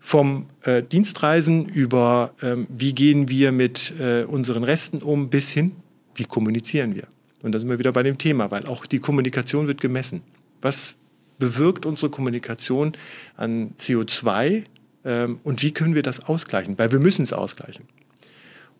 Vom 0.00 0.46
äh, 0.62 0.82
Dienstreisen 0.82 1.66
über, 1.66 2.34
ähm, 2.42 2.66
wie 2.70 2.92
gehen 2.92 3.28
wir 3.28 3.52
mit 3.52 3.94
äh, 4.00 4.24
unseren 4.24 4.64
Resten 4.64 4.98
um, 4.98 5.30
bis 5.30 5.52
hin, 5.52 5.76
wie 6.16 6.24
kommunizieren 6.24 6.96
wir. 6.96 7.04
Und 7.44 7.52
da 7.52 7.60
sind 7.60 7.68
wir 7.68 7.78
wieder 7.78 7.92
bei 7.92 8.02
dem 8.02 8.18
Thema, 8.18 8.50
weil 8.50 8.66
auch 8.66 8.84
die 8.84 8.98
Kommunikation 8.98 9.68
wird 9.68 9.80
gemessen. 9.80 10.22
Was 10.60 10.96
bewirkt 11.40 11.84
unsere 11.84 12.10
Kommunikation 12.10 12.92
an 13.36 13.74
CO2 13.76 14.62
ähm, 15.04 15.40
und 15.42 15.64
wie 15.64 15.72
können 15.72 15.96
wir 15.96 16.04
das 16.04 16.20
ausgleichen? 16.20 16.78
Weil 16.78 16.92
wir 16.92 17.00
müssen 17.00 17.22
es 17.22 17.32
ausgleichen. 17.32 17.86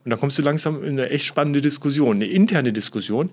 Und 0.05 0.11
da 0.11 0.17
kommst 0.17 0.39
du 0.39 0.43
langsam 0.43 0.85
in 0.85 0.93
eine 0.93 1.11
echt 1.11 1.27
spannende 1.27 1.61
Diskussion, 1.61 2.17
eine 2.17 2.27
interne 2.27 2.73
Diskussion 2.73 3.31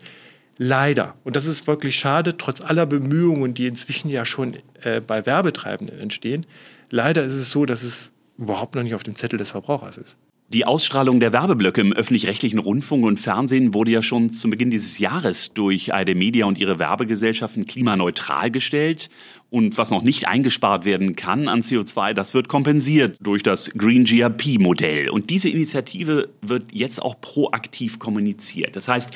leider, 0.57 1.15
und 1.23 1.35
das 1.35 1.45
ist 1.45 1.67
wirklich 1.67 1.97
schade, 1.97 2.35
trotz 2.37 2.61
aller 2.61 2.85
Bemühungen, 2.85 3.53
die 3.53 3.67
inzwischen 3.67 4.09
ja 4.09 4.25
schon 4.25 4.57
äh, 4.81 5.01
bei 5.01 5.25
Werbetreibenden 5.25 5.99
entstehen, 5.99 6.45
leider 6.89 7.23
ist 7.23 7.33
es 7.33 7.51
so, 7.51 7.65
dass 7.65 7.83
es 7.83 8.11
überhaupt 8.37 8.75
noch 8.75 8.83
nicht 8.83 8.95
auf 8.95 9.03
dem 9.03 9.15
Zettel 9.15 9.37
des 9.37 9.51
Verbrauchers 9.51 9.97
ist. 9.97 10.17
Die 10.49 10.63
Ausstrahlung 10.63 11.19
der 11.19 11.33
Werbeblöcke 11.33 11.81
im 11.81 11.91
öffentlich-rechtlichen 11.91 12.57
Rundfunk 12.57 13.03
und 13.03 13.19
Fernsehen 13.19 13.73
wurde 13.73 13.91
ja 13.91 14.01
schon 14.01 14.29
zu 14.29 14.49
Beginn 14.49 14.71
dieses 14.71 14.97
Jahres 14.97 15.53
durch 15.53 15.93
ARD 15.93 16.15
Media 16.15 16.45
und 16.45 16.57
ihre 16.57 16.79
Werbegesellschaften 16.79 17.65
klimaneutral 17.65 18.49
gestellt. 18.49 19.09
Und 19.49 19.77
was 19.77 19.91
noch 19.91 20.03
nicht 20.03 20.25
eingespart 20.25 20.85
werden 20.85 21.17
kann 21.17 21.49
an 21.49 21.59
CO2, 21.59 22.13
das 22.13 22.33
wird 22.33 22.47
kompensiert 22.47 23.17
durch 23.19 23.43
das 23.43 23.71
Green 23.71 24.05
GRP-Modell. 24.05 25.09
Und 25.09 25.31
diese 25.31 25.49
Initiative 25.49 26.29
wird 26.41 26.71
jetzt 26.71 27.01
auch 27.01 27.19
proaktiv 27.19 27.99
kommuniziert. 27.99 28.77
Das 28.77 28.87
heißt, 28.87 29.11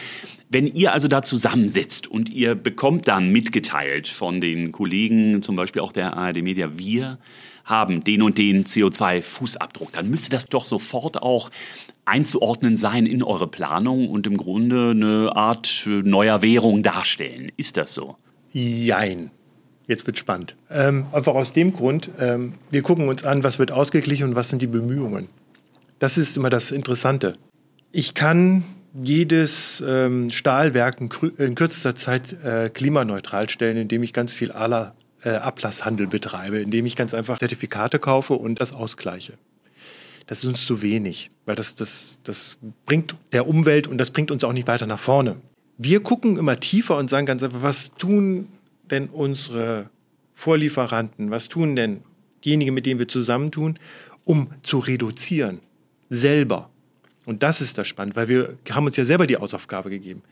wenn 0.50 0.68
ihr 0.68 0.92
also 0.92 1.08
da 1.08 1.24
zusammensitzt 1.24 2.08
und 2.08 2.30
ihr 2.30 2.56
bekommt 2.56 3.08
dann 3.08 3.32
mitgeteilt 3.32 4.10
von 4.10 4.42
den 4.42 4.74
Kollegen, 4.74 5.42
zum 5.42 5.56
Beispiel 5.56 5.82
auch 5.82 5.94
der 5.94 6.18
ARD 6.18 6.42
Media, 6.42 6.78
wir 6.78 7.20
haben 7.72 8.04
den 8.04 8.22
und 8.22 8.38
den 8.38 8.66
CO2-Fußabdruck, 8.66 9.94
dann 9.94 10.12
müsste 10.12 10.30
das 10.30 10.46
doch 10.46 10.66
sofort 10.66 11.24
auch 11.24 11.50
einzuordnen 12.06 12.78
sein 12.78 13.08
in 13.08 13.24
eure 13.24 13.48
Planung 13.48 14.10
und 14.10 14.28
im 14.28 14.38
Grunde 14.38 14.92
eine 14.92 15.36
Art 15.36 15.88
neuer 15.88 16.44
Währung 16.44 16.84
darstellen. 16.84 17.52
Ist 17.58 17.78
das 17.78 17.96
so? 17.96 18.18
Jein. 18.52 19.32
Jetzt 19.88 20.06
wird 20.06 20.18
spannend. 20.18 20.56
Ähm, 20.70 21.08
einfach 21.12 21.34
aus 21.34 21.54
dem 21.54 21.74
Grund, 21.74 22.10
ähm, 22.20 22.54
wir 22.70 22.82
gucken 22.82 23.10
uns 23.10 23.26
an, 23.26 23.44
was 23.44 23.60
wird 23.60 23.72
ausgeglichen 23.72 24.30
und 24.30 24.36
was 24.36 24.50
sind 24.50 24.62
die 24.62 24.68
Bemühungen. 24.68 25.28
Das 26.00 26.18
ist 26.18 26.38
immer 26.38 26.50
das 26.50 26.72
Interessante. 26.72 27.34
Ich 27.92 28.14
kann 28.14 28.64
jedes 29.04 29.84
ähm, 29.86 30.30
Stahlwerk 30.30 31.00
in, 31.02 31.10
in, 31.38 31.56
kürzester 31.56 31.96
Zeit 31.96 32.34
äh, 32.44 32.70
klimaneutral 32.70 33.50
stellen, 33.50 33.78
indem 33.78 34.04
ich 34.04 34.14
ganz 34.14 34.34
viel 34.34 34.52
aller 34.52 34.96
äh, 35.24 35.30
Ablasshandel 35.30 36.08
betreibe, 36.08 36.60
indem 36.60 36.86
ich 36.86 36.96
ganz 36.96 37.14
einfach 37.14 37.40
Zertifikate 37.40 38.00
kaufe 38.00 38.34
und 38.34 38.60
das 38.62 38.74
ausgleiche. 38.74 39.34
Das 40.28 40.40
ist 40.40 40.46
uns 40.46 40.66
zu 40.66 40.82
wenig, 40.82 41.30
weil 41.46 41.56
das, 41.56 41.76
das, 41.76 42.20
das 42.24 42.58
bringt 42.86 43.16
der 43.32 43.48
Umwelt 43.48 43.88
und 43.88 43.98
das 43.98 44.12
bringt 44.12 44.32
uns 44.32 44.44
auch 44.44 44.54
nicht 44.54 44.68
weiter 44.68 44.88
nach 44.88 45.00
vorne. 45.00 45.38
Wir 45.78 46.02
gucken 46.02 46.38
immer 46.38 46.60
tiefer 46.60 46.98
und 46.98 47.10
sagen 47.10 47.26
ganz 47.26 47.44
einfach, 47.44 47.62
was 47.64 47.92
tun 47.98 48.48
denn 48.90 49.08
unsere 49.08 49.90
Vorlieferanten, 50.34 51.32
was 51.32 51.50
tun 51.50 51.76
denn 51.76 52.02
diejenigen, 52.46 52.74
mit 52.74 52.86
denen 52.86 53.00
wir 53.00 53.08
zusammentun, 53.08 53.78
um 54.24 54.52
zu 54.62 54.80
reduzieren, 54.80 55.60
selber. 56.10 56.70
Und 57.26 57.44
das 57.44 57.62
ist 57.62 57.78
das 57.78 57.88
Spannende, 57.88 58.16
weil 58.16 58.28
wir 58.28 58.58
haben 58.72 58.86
uns 58.86 58.98
ja 58.98 59.06
selber 59.06 59.28
die 59.28 59.38
Hausaufgabe 59.38 59.90
gegeben. 59.90 60.24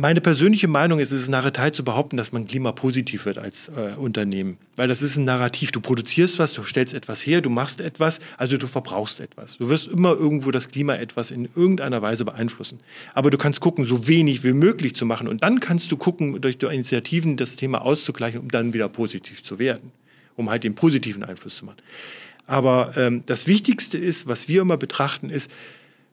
Meine 0.00 0.20
persönliche 0.20 0.68
Meinung 0.68 1.00
ist, 1.00 1.10
es 1.10 1.22
ist 1.22 1.28
Narretei 1.28 1.70
zu 1.70 1.82
behaupten, 1.82 2.16
dass 2.16 2.30
man 2.30 2.46
klimapositiv 2.46 3.26
wird 3.26 3.36
als 3.36 3.66
äh, 3.66 3.96
Unternehmen. 3.96 4.56
Weil 4.76 4.86
das 4.86 5.02
ist 5.02 5.16
ein 5.16 5.24
Narrativ. 5.24 5.72
Du 5.72 5.80
produzierst 5.80 6.38
was, 6.38 6.52
du 6.52 6.62
stellst 6.62 6.94
etwas 6.94 7.26
her, 7.26 7.40
du 7.40 7.50
machst 7.50 7.80
etwas, 7.80 8.20
also 8.36 8.56
du 8.58 8.68
verbrauchst 8.68 9.18
etwas. 9.18 9.58
Du 9.58 9.68
wirst 9.68 9.88
immer 9.88 10.10
irgendwo 10.10 10.52
das 10.52 10.68
Klima 10.68 10.94
etwas 10.94 11.32
in 11.32 11.48
irgendeiner 11.56 12.00
Weise 12.00 12.24
beeinflussen. 12.24 12.78
Aber 13.12 13.30
du 13.30 13.38
kannst 13.38 13.58
gucken, 13.58 13.84
so 13.86 14.06
wenig 14.06 14.44
wie 14.44 14.52
möglich 14.52 14.94
zu 14.94 15.04
machen. 15.04 15.26
Und 15.26 15.42
dann 15.42 15.58
kannst 15.58 15.90
du 15.90 15.96
gucken, 15.96 16.40
durch 16.40 16.62
Initiativen 16.62 17.36
das 17.36 17.56
Thema 17.56 17.82
auszugleichen, 17.82 18.38
um 18.38 18.52
dann 18.52 18.74
wieder 18.74 18.88
positiv 18.88 19.42
zu 19.42 19.58
werden. 19.58 19.90
Um 20.36 20.48
halt 20.48 20.62
den 20.62 20.76
positiven 20.76 21.24
Einfluss 21.24 21.56
zu 21.56 21.64
machen. 21.64 21.82
Aber 22.46 22.96
ähm, 22.96 23.24
das 23.26 23.48
Wichtigste 23.48 23.98
ist, 23.98 24.28
was 24.28 24.46
wir 24.46 24.62
immer 24.62 24.76
betrachten, 24.76 25.28
ist, 25.28 25.50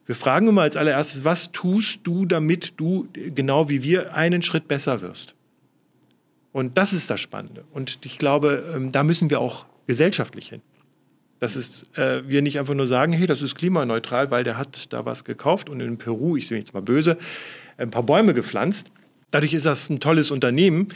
wir 0.06 0.14
fragen 0.14 0.48
immer 0.48 0.62
als 0.62 0.76
allererstes, 0.76 1.24
was 1.24 1.52
tust 1.52 2.00
du, 2.04 2.26
damit 2.26 2.74
du 2.76 3.08
genau 3.12 3.68
wie 3.68 3.82
wir 3.82 4.14
einen 4.14 4.40
Schritt 4.42 4.68
besser 4.68 5.02
wirst? 5.02 5.34
Und 6.52 6.78
das 6.78 6.92
ist 6.92 7.10
das 7.10 7.20
Spannende. 7.20 7.64
Und 7.72 7.98
ich 8.06 8.18
glaube, 8.18 8.72
ähm, 8.74 8.92
da 8.92 9.02
müssen 9.02 9.28
wir 9.28 9.40
auch 9.40 9.66
gesellschaftlich 9.86 10.48
hin. 10.48 10.62
Das 11.38 11.54
ist, 11.54 11.98
äh, 11.98 12.26
wir 12.26 12.40
nicht 12.40 12.58
einfach 12.58 12.72
nur 12.72 12.86
sagen, 12.86 13.12
hey, 13.12 13.26
das 13.26 13.42
ist 13.42 13.56
klimaneutral, 13.56 14.30
weil 14.30 14.42
der 14.42 14.56
hat 14.56 14.92
da 14.92 15.04
was 15.04 15.24
gekauft 15.24 15.68
und 15.68 15.80
in 15.80 15.98
Peru, 15.98 16.36
ich 16.36 16.48
sehe 16.48 16.58
jetzt 16.58 16.72
mal 16.72 16.80
böse, 16.80 17.18
ein 17.76 17.90
paar 17.90 18.04
Bäume 18.04 18.32
gepflanzt. 18.32 18.90
Dadurch 19.32 19.52
ist 19.52 19.66
das 19.66 19.90
ein 19.90 20.00
tolles 20.00 20.30
Unternehmen, 20.30 20.88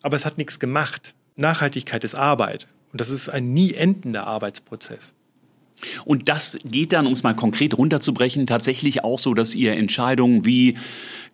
aber 0.00 0.16
es 0.16 0.24
hat 0.24 0.38
nichts 0.38 0.58
gemacht. 0.58 1.14
Nachhaltigkeit 1.34 2.04
ist 2.04 2.14
Arbeit. 2.14 2.68
Und 2.92 3.00
das 3.00 3.10
ist 3.10 3.28
ein 3.28 3.52
nie 3.52 3.74
endender 3.74 4.26
Arbeitsprozess. 4.26 5.12
Und 6.04 6.28
das 6.28 6.58
geht 6.64 6.92
dann, 6.92 7.06
um 7.06 7.12
es 7.12 7.22
mal 7.22 7.34
konkret 7.34 7.76
runterzubrechen, 7.76 8.46
tatsächlich 8.46 9.04
auch 9.04 9.18
so, 9.18 9.34
dass 9.34 9.54
ihr 9.54 9.76
Entscheidungen 9.76 10.44
wie 10.44 10.76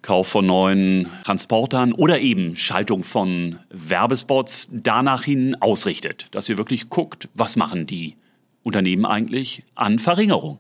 Kauf 0.03 0.27
von 0.27 0.47
neuen 0.47 1.07
Transportern 1.25 1.93
oder 1.93 2.21
eben 2.21 2.57
Schaltung 2.57 3.05
von 3.05 3.61
Werbespots 3.71 4.71
danach 4.73 5.25
hin 5.25 5.57
ausrichtet. 5.61 6.27
Dass 6.33 6.49
ihr 6.49 6.57
wirklich 6.57 6.89
guckt, 6.89 7.29
was 7.35 7.57
machen 7.57 7.87
die 7.87 8.17
Unternehmen 8.65 9.07
eigentlich 9.07 9.63
an 9.75 9.99
Verringerung. 9.99 10.59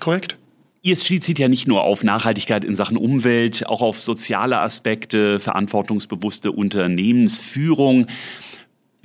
Korrekt. 0.00 0.38
ESG 0.84 1.18
zieht 1.20 1.38
ja 1.38 1.48
nicht 1.48 1.66
nur 1.66 1.82
auf 1.82 2.04
Nachhaltigkeit 2.04 2.62
in 2.62 2.74
Sachen 2.74 2.98
Umwelt, 2.98 3.66
auch 3.66 3.80
auf 3.80 4.02
soziale 4.02 4.58
Aspekte, 4.58 5.40
verantwortungsbewusste 5.40 6.52
Unternehmensführung. 6.52 8.06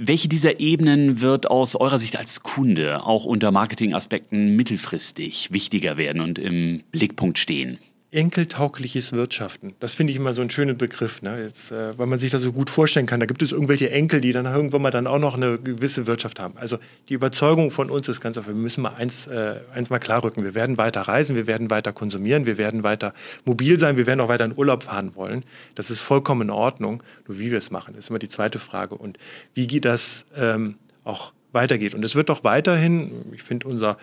Welche 0.02 0.30
dieser 0.30 0.62
Ebenen 0.62 1.20
wird 1.20 1.52
aus 1.52 1.76
eurer 1.76 2.00
Sicht 2.00 2.16
als 2.16 2.42
Kunde 2.42 3.04
auch 3.06 3.26
unter 3.26 3.52
Marketingaspekten 3.52 4.56
mittelfristig 4.56 5.52
wichtiger 5.52 5.98
werden 5.98 6.22
und 6.22 6.40
im 6.40 6.84
Blickpunkt 6.94 7.38
stehen? 7.38 7.80
Enkeltaugliches 8.12 9.14
Wirtschaften. 9.14 9.76
Das 9.80 9.94
finde 9.94 10.12
ich 10.12 10.18
immer 10.18 10.34
so 10.34 10.42
ein 10.42 10.50
schöner 10.50 10.74
Begriff, 10.74 11.22
ne? 11.22 11.44
Jetzt, 11.44 11.72
äh, 11.72 11.96
weil 11.98 12.08
man 12.08 12.18
sich 12.18 12.32
das 12.32 12.42
so 12.42 12.52
gut 12.52 12.72
vorstellen 12.72 13.06
kann. 13.06 13.20
Da 13.20 13.28
gibt 13.28 13.44
es 13.44 13.52
irgendwelche 13.52 13.92
Enkel, 13.92 14.20
die 14.20 14.32
dann 14.32 14.46
irgendwann 14.46 14.82
mal 14.82 14.90
dann 14.90 15.06
auch 15.06 15.20
noch 15.20 15.36
eine 15.36 15.60
gewisse 15.60 16.08
Wirtschaft 16.08 16.40
haben. 16.40 16.58
Also 16.58 16.80
die 17.08 17.14
Überzeugung 17.14 17.70
von 17.70 17.92
uns 17.92 18.10
ist 18.10 18.20
ganz 18.20 18.38
einfach, 18.38 18.50
wir 18.50 18.56
müssen 18.56 18.82
mal 18.82 18.96
eins, 18.96 19.28
äh, 19.28 19.60
eins 19.74 19.92
mal 19.92 20.00
klarrücken. 20.00 20.44
Wir 20.44 20.56
werden 20.56 20.78
weiter 20.78 21.02
reisen, 21.02 21.36
wir 21.36 21.46
werden 21.46 21.70
weiter 21.70 21.94
konsumieren, 21.94 22.48
wir 22.48 22.58
werden 22.58 22.82
weiter 22.82 23.14
mobil 23.46 23.78
sein, 23.78 23.96
wir 23.96 24.08
werden 24.08 24.22
auch 24.22 24.30
weiter 24.30 24.46
in 24.46 24.58
Urlaub 24.58 24.84
fahren 24.84 25.16
wollen. 25.16 25.44
Das 25.76 25.92
ist 25.92 26.02
vollkommen 26.02 26.42
in 26.42 26.50
Ordnung. 26.50 27.04
Nur 27.28 27.38
wie 27.38 27.52
wir 27.52 27.60
es 27.60 27.70
machen, 27.70 27.94
ist 27.94 28.10
immer 28.10 28.20
die 28.20 28.30
zweite 28.30 28.58
Frage. 28.58 28.96
Und 28.96 29.20
wie 29.54 29.68
geht 29.68 29.86
das 29.86 30.26
ähm, 30.36 30.76
auch 31.04 31.32
weitergeht. 31.52 31.96
Und 31.96 32.06
es 32.06 32.16
wird 32.16 32.30
doch 32.30 32.44
weiterhin, 32.44 33.12
ich 33.34 33.44
finde 33.44 33.68
unser 33.68 33.98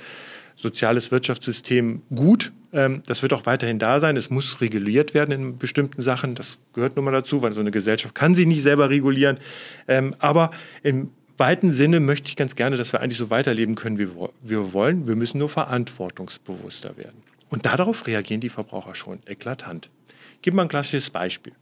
soziales 0.57 1.11
Wirtschaftssystem 1.11 2.03
gut. 2.14 2.53
Ähm, 2.73 3.03
das 3.07 3.23
wird 3.23 3.33
auch 3.33 3.47
weiterhin 3.47 3.79
da 3.79 4.01
sein. 4.01 4.16
Es 4.16 4.31
muss 4.31 4.61
reguliert 4.61 5.14
werden 5.14 5.33
in 5.33 5.59
bestimmten 5.59 6.03
Sachen. 6.03 6.35
Das 6.35 6.59
gehört 6.73 6.97
nun 6.97 7.05
mal 7.05 7.12
dazu, 7.12 7.42
weil 7.42 7.53
so 7.53 7.61
eine 7.61 7.71
Gesellschaft 7.71 8.14
kann 8.14 8.35
sich 8.35 8.47
nicht 8.47 8.62
selber 8.62 8.90
regulieren. 8.90 9.38
Ähm, 9.87 10.14
aber 10.19 10.51
im 10.83 11.11
weiten 11.38 11.73
Sinne 11.73 12.01
möchte 12.01 12.31
ich 12.31 12.37
ganz 12.37 12.57
gerne, 12.57 12.77
dass 12.77 12.92
wir 12.92 13.01
eigentlich 13.01 13.19
so 13.19 13.31
weiterleben 13.31 13.75
können, 13.75 13.99
wie 13.99 14.09
wir 14.42 14.73
wollen. 14.73 15.07
Wir 15.07 15.16
müssen 15.16 15.38
nur 15.38 15.49
verantwortungsbewusster 15.49 16.97
werden. 16.97 17.23
Und 17.49 17.66
darauf 17.66 18.07
reagieren 18.07 18.40
die 18.40 18.49
Verbraucher 18.49 18.95
schon 18.95 19.19
eklatant. 19.27 19.90
Ich 20.37 20.42
gebe 20.42 20.57
mal 20.57 20.62
ein 20.62 20.69
klassisches 20.69 21.11
Beispiel. 21.11 21.53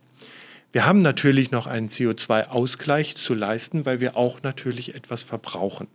Wir 0.72 0.86
haben 0.86 1.02
natürlich 1.02 1.50
noch 1.52 1.66
einen 1.66 1.88
CO2-Ausgleich 1.88 3.14
zu 3.14 3.34
leisten, 3.34 3.86
weil 3.86 4.00
wir 4.00 4.16
auch 4.16 4.42
natürlich 4.42 4.94
etwas 4.94 5.22
verbrauchen. 5.22 5.86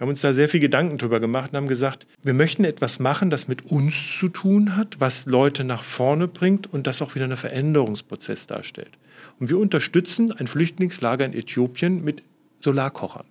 Wir 0.00 0.06
haben 0.06 0.12
uns 0.12 0.22
da 0.22 0.32
sehr 0.32 0.48
viel 0.48 0.60
Gedanken 0.60 0.96
drüber 0.96 1.20
gemacht 1.20 1.50
und 1.52 1.58
haben 1.58 1.68
gesagt, 1.68 2.06
wir 2.22 2.32
möchten 2.32 2.64
etwas 2.64 3.00
machen, 3.00 3.28
das 3.28 3.48
mit 3.48 3.70
uns 3.70 4.16
zu 4.18 4.30
tun 4.30 4.74
hat, 4.74 4.98
was 4.98 5.26
Leute 5.26 5.62
nach 5.62 5.82
vorne 5.82 6.26
bringt 6.26 6.72
und 6.72 6.86
das 6.86 7.02
auch 7.02 7.14
wieder 7.14 7.26
einen 7.26 7.36
Veränderungsprozess 7.36 8.46
darstellt. 8.46 8.92
Und 9.38 9.50
wir 9.50 9.58
unterstützen 9.58 10.32
ein 10.32 10.46
Flüchtlingslager 10.46 11.26
in 11.26 11.34
Äthiopien 11.34 12.02
mit 12.02 12.22
Solarkochern. 12.60 13.26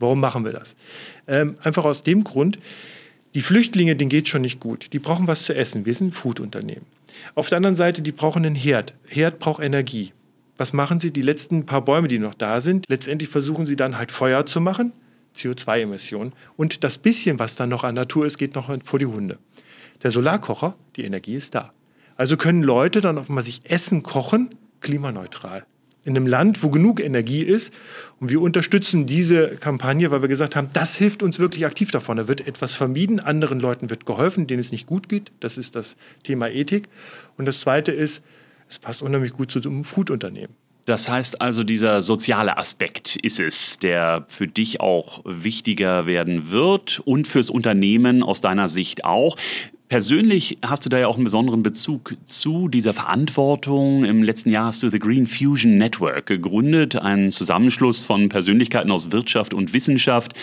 Warum 0.00 0.18
machen 0.18 0.44
wir 0.44 0.50
das? 0.50 0.74
Ähm, 1.28 1.54
einfach 1.62 1.84
aus 1.84 2.02
dem 2.02 2.24
Grund, 2.24 2.58
die 3.36 3.40
Flüchtlinge, 3.40 3.94
denen 3.94 4.10
geht 4.10 4.28
schon 4.28 4.42
nicht 4.42 4.58
gut. 4.58 4.92
Die 4.92 4.98
brauchen 4.98 5.28
was 5.28 5.44
zu 5.44 5.54
essen. 5.54 5.86
Wir 5.86 5.94
sind 5.94 6.08
ein 6.08 6.12
Foodunternehmen. 6.12 6.86
Auf 7.36 7.48
der 7.48 7.58
anderen 7.58 7.76
Seite, 7.76 8.02
die 8.02 8.10
brauchen 8.10 8.44
einen 8.44 8.56
Herd. 8.56 8.92
Herd 9.06 9.38
braucht 9.38 9.62
Energie. 9.62 10.12
Was 10.56 10.72
machen 10.72 10.98
sie? 10.98 11.12
Die 11.12 11.22
letzten 11.22 11.64
paar 11.64 11.84
Bäume, 11.84 12.08
die 12.08 12.18
noch 12.18 12.34
da 12.34 12.60
sind, 12.60 12.86
letztendlich 12.88 13.30
versuchen 13.30 13.66
sie 13.66 13.76
dann 13.76 13.96
halt 13.98 14.10
Feuer 14.10 14.46
zu 14.46 14.60
machen 14.60 14.92
CO2-Emissionen. 15.36 16.32
Und 16.56 16.84
das 16.84 16.98
bisschen, 16.98 17.38
was 17.38 17.56
dann 17.56 17.68
noch 17.68 17.84
an 17.84 17.94
Natur 17.94 18.26
ist, 18.26 18.38
geht 18.38 18.54
noch 18.54 18.70
vor 18.82 18.98
die 18.98 19.06
Hunde. 19.06 19.38
Der 20.02 20.10
Solarkocher, 20.10 20.76
die 20.96 21.04
Energie 21.04 21.34
ist 21.34 21.54
da. 21.54 21.72
Also 22.16 22.36
können 22.36 22.62
Leute 22.62 23.00
dann 23.00 23.18
auf 23.18 23.28
einmal 23.28 23.44
sich 23.44 23.60
Essen 23.64 24.02
kochen, 24.02 24.54
klimaneutral. 24.80 25.64
In 26.04 26.16
einem 26.16 26.26
Land, 26.26 26.62
wo 26.62 26.70
genug 26.70 27.00
Energie 27.00 27.42
ist. 27.42 27.74
Und 28.20 28.30
wir 28.30 28.40
unterstützen 28.40 29.06
diese 29.06 29.56
Kampagne, 29.56 30.10
weil 30.10 30.22
wir 30.22 30.28
gesagt 30.28 30.54
haben, 30.54 30.70
das 30.72 30.96
hilft 30.96 31.22
uns 31.22 31.38
wirklich 31.38 31.66
aktiv 31.66 31.90
davon. 31.90 32.16
Da 32.16 32.28
wird 32.28 32.46
etwas 32.46 32.74
vermieden, 32.74 33.18
anderen 33.18 33.58
Leuten 33.58 33.90
wird 33.90 34.06
geholfen, 34.06 34.46
denen 34.46 34.60
es 34.60 34.70
nicht 34.70 34.86
gut 34.86 35.08
geht. 35.08 35.32
Das 35.40 35.58
ist 35.58 35.74
das 35.74 35.96
Thema 36.22 36.48
Ethik. 36.48 36.88
Und 37.36 37.46
das 37.46 37.60
Zweite 37.60 37.90
ist, 37.90 38.22
es 38.68 38.78
passt 38.78 39.02
unheimlich 39.02 39.32
gut 39.32 39.50
zu 39.50 39.60
einem 39.60 39.84
Foodunternehmen. 39.84 40.54
Das 40.86 41.08
heißt 41.08 41.40
also, 41.40 41.64
dieser 41.64 42.00
soziale 42.00 42.58
Aspekt 42.58 43.16
ist 43.16 43.40
es, 43.40 43.80
der 43.80 44.24
für 44.28 44.46
dich 44.46 44.80
auch 44.80 45.20
wichtiger 45.24 46.06
werden 46.06 46.52
wird 46.52 47.00
und 47.04 47.26
fürs 47.26 47.50
Unternehmen 47.50 48.22
aus 48.22 48.40
deiner 48.40 48.68
Sicht 48.68 49.04
auch. 49.04 49.36
Persönlich 49.88 50.58
hast 50.64 50.86
du 50.86 50.88
da 50.88 50.98
ja 50.98 51.08
auch 51.08 51.16
einen 51.16 51.24
besonderen 51.24 51.64
Bezug 51.64 52.16
zu 52.24 52.68
dieser 52.68 52.94
Verantwortung. 52.94 54.04
Im 54.04 54.22
letzten 54.22 54.50
Jahr 54.50 54.66
hast 54.66 54.84
du 54.84 54.88
The 54.88 55.00
Green 55.00 55.26
Fusion 55.26 55.76
Network 55.76 56.26
gegründet, 56.26 56.94
einen 56.94 57.32
Zusammenschluss 57.32 58.04
von 58.04 58.28
Persönlichkeiten 58.28 58.92
aus 58.92 59.10
Wirtschaft 59.10 59.54
und 59.54 59.72
Wissenschaft, 59.72 60.34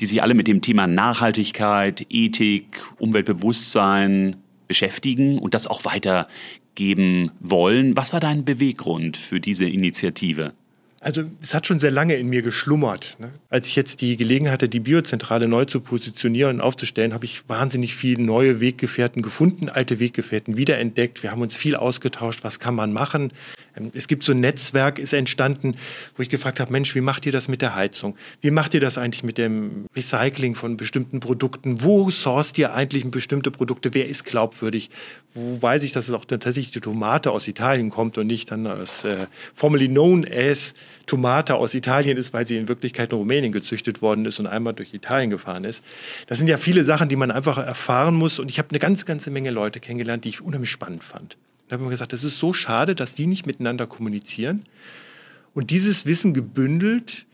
die 0.00 0.06
sich 0.06 0.22
alle 0.22 0.34
mit 0.34 0.46
dem 0.46 0.60
Thema 0.60 0.86
Nachhaltigkeit, 0.86 2.04
Ethik, 2.10 2.82
Umweltbewusstsein 2.98 4.36
beschäftigen 4.68 5.38
und 5.38 5.54
das 5.54 5.66
auch 5.66 5.86
weiter 5.86 6.28
geben 6.76 7.32
wollen. 7.40 7.96
Was 7.96 8.12
war 8.12 8.20
dein 8.20 8.44
Beweggrund 8.44 9.16
für 9.16 9.40
diese 9.40 9.68
Initiative? 9.68 10.52
Also 11.06 11.22
es 11.40 11.54
hat 11.54 11.66
schon 11.66 11.78
sehr 11.78 11.92
lange 11.92 12.16
in 12.16 12.28
mir 12.28 12.42
geschlummert. 12.42 13.16
Ne? 13.20 13.30
Als 13.48 13.68
ich 13.68 13.76
jetzt 13.76 14.00
die 14.00 14.16
Gelegenheit 14.16 14.54
hatte, 14.54 14.68
die 14.68 14.80
Biozentrale 14.80 15.46
neu 15.46 15.64
zu 15.64 15.80
positionieren 15.80 16.56
und 16.56 16.62
aufzustellen, 16.62 17.14
habe 17.14 17.24
ich 17.24 17.48
wahnsinnig 17.48 17.94
viele 17.94 18.22
neue 18.22 18.60
Weggefährten 18.60 19.22
gefunden, 19.22 19.68
alte 19.68 20.00
Weggefährten 20.00 20.56
wiederentdeckt. 20.56 21.22
Wir 21.22 21.30
haben 21.30 21.42
uns 21.42 21.56
viel 21.56 21.76
ausgetauscht, 21.76 22.40
was 22.42 22.58
kann 22.58 22.74
man 22.74 22.92
machen. 22.92 23.30
Ähm, 23.76 23.90
es 23.94 24.08
gibt 24.08 24.24
so 24.24 24.32
ein 24.32 24.40
Netzwerk, 24.40 24.98
ist 24.98 25.12
entstanden, 25.12 25.76
wo 26.16 26.22
ich 26.22 26.28
gefragt 26.28 26.60
habe, 26.60 26.72
Mensch, 26.72 26.94
wie 26.94 27.00
macht 27.00 27.26
ihr 27.26 27.32
das 27.32 27.48
mit 27.48 27.62
der 27.62 27.74
Heizung? 27.74 28.16
Wie 28.40 28.50
macht 28.50 28.74
ihr 28.74 28.80
das 28.80 28.98
eigentlich 28.98 29.22
mit 29.22 29.38
dem 29.38 29.86
Recycling 29.94 30.54
von 30.54 30.76
bestimmten 30.76 31.20
Produkten? 31.20 31.82
Wo 31.82 32.10
sourced 32.10 32.58
ihr 32.58 32.74
eigentlich 32.74 33.08
bestimmte 33.10 33.50
Produkte? 33.50 33.94
Wer 33.94 34.06
ist 34.06 34.24
glaubwürdig? 34.24 34.90
Wo 35.34 35.60
weiß 35.60 35.82
ich, 35.82 35.92
dass 35.92 36.08
es 36.08 36.14
auch 36.14 36.24
tatsächlich 36.24 36.70
die 36.70 36.80
Tomate 36.80 37.30
aus 37.30 37.46
Italien 37.46 37.90
kommt 37.90 38.16
und 38.18 38.26
nicht 38.26 38.50
dann 38.50 38.66
aus 38.66 39.04
äh, 39.04 39.26
formerly 39.54 39.88
known 39.88 40.26
as 40.30 40.74
Tomate 41.06 41.54
aus 41.54 41.74
Italien 41.74 42.16
ist, 42.16 42.32
weil 42.32 42.46
sie 42.46 42.56
in 42.56 42.68
Wirklichkeit 42.68 43.12
in 43.12 43.18
Rumänien 43.18 43.52
gezüchtet 43.52 44.02
worden 44.02 44.24
ist 44.24 44.40
und 44.40 44.46
einmal 44.46 44.74
durch 44.74 44.94
Italien 44.94 45.30
gefahren 45.30 45.64
ist. 45.64 45.84
Das 46.26 46.38
sind 46.38 46.48
ja 46.48 46.56
viele 46.56 46.84
Sachen, 46.84 47.08
die 47.08 47.16
man 47.16 47.30
einfach 47.30 47.58
erfahren 47.58 48.14
muss. 48.14 48.38
Und 48.38 48.50
ich 48.50 48.58
habe 48.58 48.70
eine 48.70 48.78
ganz, 48.78 49.04
ganze 49.04 49.30
Menge 49.30 49.50
Leute 49.50 49.78
kennengelernt, 49.78 50.24
die 50.24 50.30
ich 50.30 50.40
unheimlich 50.40 50.70
spannend 50.70 51.04
fand. 51.04 51.36
Da 51.68 51.74
habe 51.74 51.82
ich 51.82 51.86
mir 51.86 51.90
gesagt, 51.90 52.12
das 52.12 52.24
ist 52.24 52.38
so 52.38 52.52
schade, 52.52 52.94
dass 52.94 53.14
die 53.14 53.26
nicht 53.26 53.46
miteinander 53.46 53.86
kommunizieren 53.86 54.64
und 55.54 55.70
dieses 55.70 56.06
Wissen 56.06 56.34
gebündelt 56.34 57.26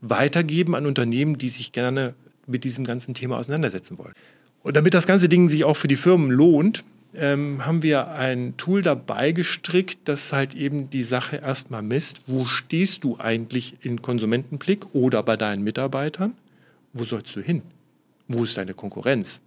weitergeben 0.00 0.74
an 0.74 0.86
Unternehmen, 0.86 1.38
die 1.38 1.48
sich 1.48 1.72
gerne 1.72 2.14
mit 2.46 2.64
diesem 2.64 2.84
ganzen 2.84 3.14
Thema 3.14 3.38
auseinandersetzen 3.38 3.98
wollen. 3.98 4.14
Und 4.62 4.76
damit 4.76 4.94
das 4.94 5.06
ganze 5.06 5.28
Ding 5.28 5.48
sich 5.48 5.64
auch 5.64 5.76
für 5.76 5.88
die 5.88 5.96
Firmen 5.96 6.30
lohnt, 6.30 6.84
ähm, 7.14 7.64
haben 7.64 7.82
wir 7.82 8.08
ein 8.08 8.56
Tool 8.56 8.82
dabei 8.82 9.32
gestrickt, 9.32 9.98
das 10.04 10.32
halt 10.32 10.54
eben 10.54 10.90
die 10.90 11.02
Sache 11.02 11.36
erstmal 11.36 11.82
misst. 11.82 12.24
Wo 12.26 12.44
stehst 12.44 13.04
du 13.04 13.18
eigentlich 13.18 13.76
in 13.82 14.02
Konsumentenblick 14.02 14.94
oder 14.94 15.22
bei 15.22 15.36
deinen 15.36 15.62
Mitarbeitern? 15.62 16.34
Wo 16.92 17.04
sollst 17.04 17.34
du 17.34 17.40
hin? 17.40 17.62
Wo 18.28 18.44
ist 18.44 18.58
deine 18.58 18.74
Konkurrenz? 18.74 19.42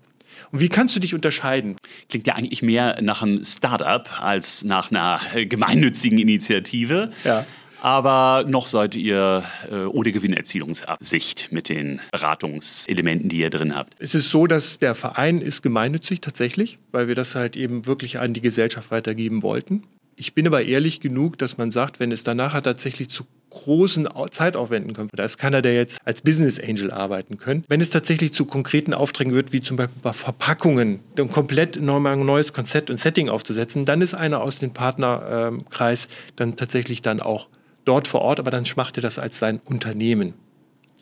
Und 0.52 0.60
wie 0.60 0.70
kannst 0.70 0.96
du 0.96 1.00
dich 1.00 1.14
unterscheiden? 1.14 1.76
Klingt 2.10 2.28
ja 2.28 2.36
eigentlich 2.36 2.62
mehr 2.62 3.02
nach 3.02 3.22
einem 3.22 3.44
Start-up 3.44 4.22
als 4.22 4.64
nach 4.64 4.92
einer 4.92 5.20
gemeinnützigen 5.46 6.18
Initiative. 6.18 7.12
Ja. 7.24 7.46
Aber 7.82 8.46
noch 8.48 8.68
seid 8.68 8.96
ihr 8.96 9.44
äh, 9.72 9.86
ohne 9.86 10.12
Gewinnerzielungsabsicht 10.12 11.52
mit 11.52 11.68
den 11.68 12.00
Beratungselementen, 12.12 13.28
die 13.28 13.38
ihr 13.38 13.50
drin 13.50 13.76
habt. 13.76 13.96
Es 13.98 14.14
ist 14.14 14.30
so, 14.30 14.46
dass 14.46 14.78
der 14.78 14.94
Verein 14.94 15.42
ist 15.42 15.64
gemeinnützig 15.64 16.22
tatsächlich, 16.22 16.78
weil 16.92 17.08
wir 17.08 17.16
das 17.16 17.34
halt 17.34 17.58
eben 17.58 17.88
wirklich 17.88 18.20
an 18.20 18.34
die 18.34 18.42
Gesellschaft 18.42 18.92
weitergeben 18.92 19.42
wollten. 19.42 19.84
Ich 20.22 20.36
bin 20.36 20.46
aber 20.46 20.62
ehrlich 20.62 21.00
genug, 21.00 21.40
dass 21.40 21.58
man 21.58 21.72
sagt, 21.72 22.00
wenn 22.00 22.12
es 22.12 22.24
danach 22.24 22.54
tatsächlich 22.62 23.10
zu 23.10 23.24
großen 23.50 24.08
Zeitaufwänden 24.30 24.94
kommt, 24.94 25.10
da 25.16 25.24
ist 25.24 25.40
keiner, 25.40 25.64
der 25.64 25.74
jetzt 25.74 25.98
als 26.06 26.22
Business 26.22 26.60
Angel 26.60 26.92
arbeiten 26.92 27.40
könnte. 27.40 27.66
Wenn 27.70 27.82
es 27.82 27.90
tatsächlich 27.90 28.32
zu 28.32 28.46
konkreten 28.46 28.94
Aufträgen 28.94 29.34
wird, 29.34 29.52
wie 29.52 29.62
zum 29.62 29.78
Beispiel 29.78 30.00
bei 30.04 30.14
Verpackungen, 30.14 31.00
ein 31.18 31.32
komplett 31.32 31.82
neues 31.82 32.54
Konzept 32.54 32.92
und 32.92 32.98
Setting 32.98 33.30
aufzusetzen, 33.30 33.86
dann 33.86 34.00
ist 34.00 34.14
einer 34.14 34.44
aus 34.44 34.60
dem 34.60 34.70
Partnerkreis 34.70 36.08
dann 36.36 36.56
tatsächlich 36.56 37.02
dann 37.02 37.20
auch 37.20 37.48
dort 37.86 38.08
vor 38.08 38.22
Ort, 38.22 38.40
aber 38.40 38.52
dann 38.52 38.64
macht 38.76 39.00
er 39.00 39.02
das 39.02 39.18
als 39.18 39.40
sein 39.40 39.60
Unternehmen. 39.66 40.36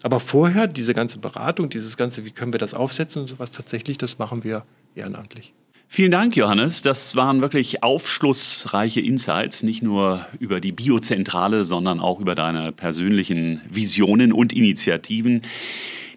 Aber 0.01 0.21
vorher, 0.21 0.65
diese 0.67 0.93
ganze 0.93 1.19
Beratung, 1.19 1.69
dieses 1.69 1.97
ganze, 1.97 2.23
wie 2.23 2.32
können 2.32 2.53
wir 2.53 2.58
das 2.58 2.73
aufsetzen 2.73 3.23
und 3.23 3.27
sowas 3.27 3.51
tatsächlich, 3.51 3.97
das 3.97 4.17
machen 4.17 4.45
wir 4.45 4.63
ehrenamtlich. 4.95 5.53
Vielen 5.91 6.12
Dank, 6.12 6.36
Johannes. 6.36 6.84
Das 6.84 7.15
waren 7.15 7.41
wirklich 7.41 7.82
aufschlussreiche 7.82 9.02
Insights, 9.02 9.63
nicht 9.63 9.82
nur 9.82 10.23
über 10.39 10.62
die 10.62 10.71
Biozentrale, 10.71 11.65
sondern 11.65 11.99
auch 11.99 12.19
über 12.19 12.36
deine 12.36 12.71
persönlichen 12.71 13.62
Visionen 13.67 14.32
und 14.32 14.54
Initiativen. 14.54 15.41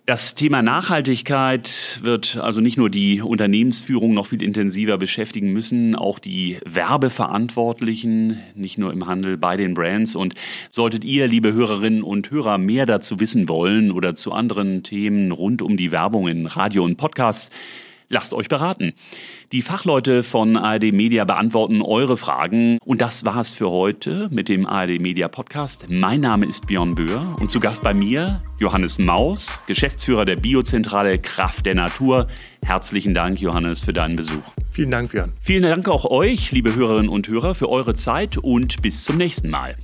Das 0.05 0.35
Thema 0.35 0.61
Nachhaltigkeit 0.61 2.01
wird 2.03 2.37
also 2.37 2.61
nicht 2.61 2.77
nur 2.77 2.91
die 2.91 3.23
Unternehmensführung 3.23 4.13
noch 4.13 4.27
viel 4.27 4.43
intensiver 4.43 4.99
beschäftigen 4.99 5.55
müssen, 5.55 5.95
auch 5.95 6.19
die 6.19 6.59
Werbeverantwortlichen, 6.67 8.41
nicht 8.55 8.77
nur 8.77 8.93
im 8.93 9.07
Handel 9.07 9.39
bei 9.39 9.57
den 9.57 9.73
Brands. 9.73 10.15
Und 10.15 10.35
solltet 10.69 11.03
ihr, 11.03 11.29
liebe 11.29 11.55
Hörerinnen 11.55 12.03
und 12.03 12.31
Hörer, 12.31 12.59
mehr 12.59 12.85
dazu 12.85 13.21
wissen 13.21 13.49
wollen 13.49 13.91
oder 13.91 14.15
zu 14.15 14.33
anderen 14.33 14.83
Themen 14.83 15.33
rund 15.33 15.63
um 15.63 15.79
die 15.79 15.93
Werbung 15.93 16.29
in 16.29 16.45
Radio 16.45 16.85
und 16.85 16.99
Podcasts, 16.99 17.51
Lasst 18.13 18.35
euch 18.35 18.49
beraten. 18.49 18.93
Die 19.53 19.63
Fachleute 19.63 20.23
von 20.23 20.59
ARD 20.59 20.93
Media 20.93 21.25
beantworten 21.25 21.81
eure 21.81 22.19
Fragen. 22.19 22.77
Und 22.85 23.01
das 23.01 23.25
war's 23.25 23.55
für 23.55 23.71
heute 23.71 24.29
mit 24.31 24.51
dem 24.51 24.67
ARD 24.67 25.01
Media 25.01 25.29
Podcast. 25.29 25.87
Mein 25.89 26.21
Name 26.21 26.45
ist 26.45 26.67
Björn 26.67 26.95
Böhr 26.95 27.35
und 27.41 27.51
zu 27.51 27.59
Gast 27.59 27.83
bei 27.83 27.95
mir 27.95 28.43
Johannes 28.59 28.99
Maus, 28.99 29.63
Geschäftsführer 29.67 30.27
der 30.27 30.37
Biozentrale 30.37 31.19
Kraft 31.19 31.65
der 31.65 31.75
Natur. 31.75 32.29
Herzlichen 32.63 33.15
Dank, 33.15 33.41
Johannes, 33.41 33.81
für 33.81 33.95
deinen 33.95 34.17
Besuch. 34.17 34.45
Vielen 34.71 34.91
Dank, 34.91 35.13
Björn. 35.13 35.33
Vielen 35.41 35.63
Dank 35.63 35.89
auch 35.89 36.05
euch, 36.05 36.53
liebe 36.53 36.75
Hörerinnen 36.75 37.09
und 37.09 37.29
Hörer, 37.29 37.55
für 37.55 37.71
eure 37.71 37.95
Zeit 37.95 38.37
und 38.37 38.83
bis 38.83 39.05
zum 39.05 39.17
nächsten 39.17 39.49
Mal. 39.49 39.75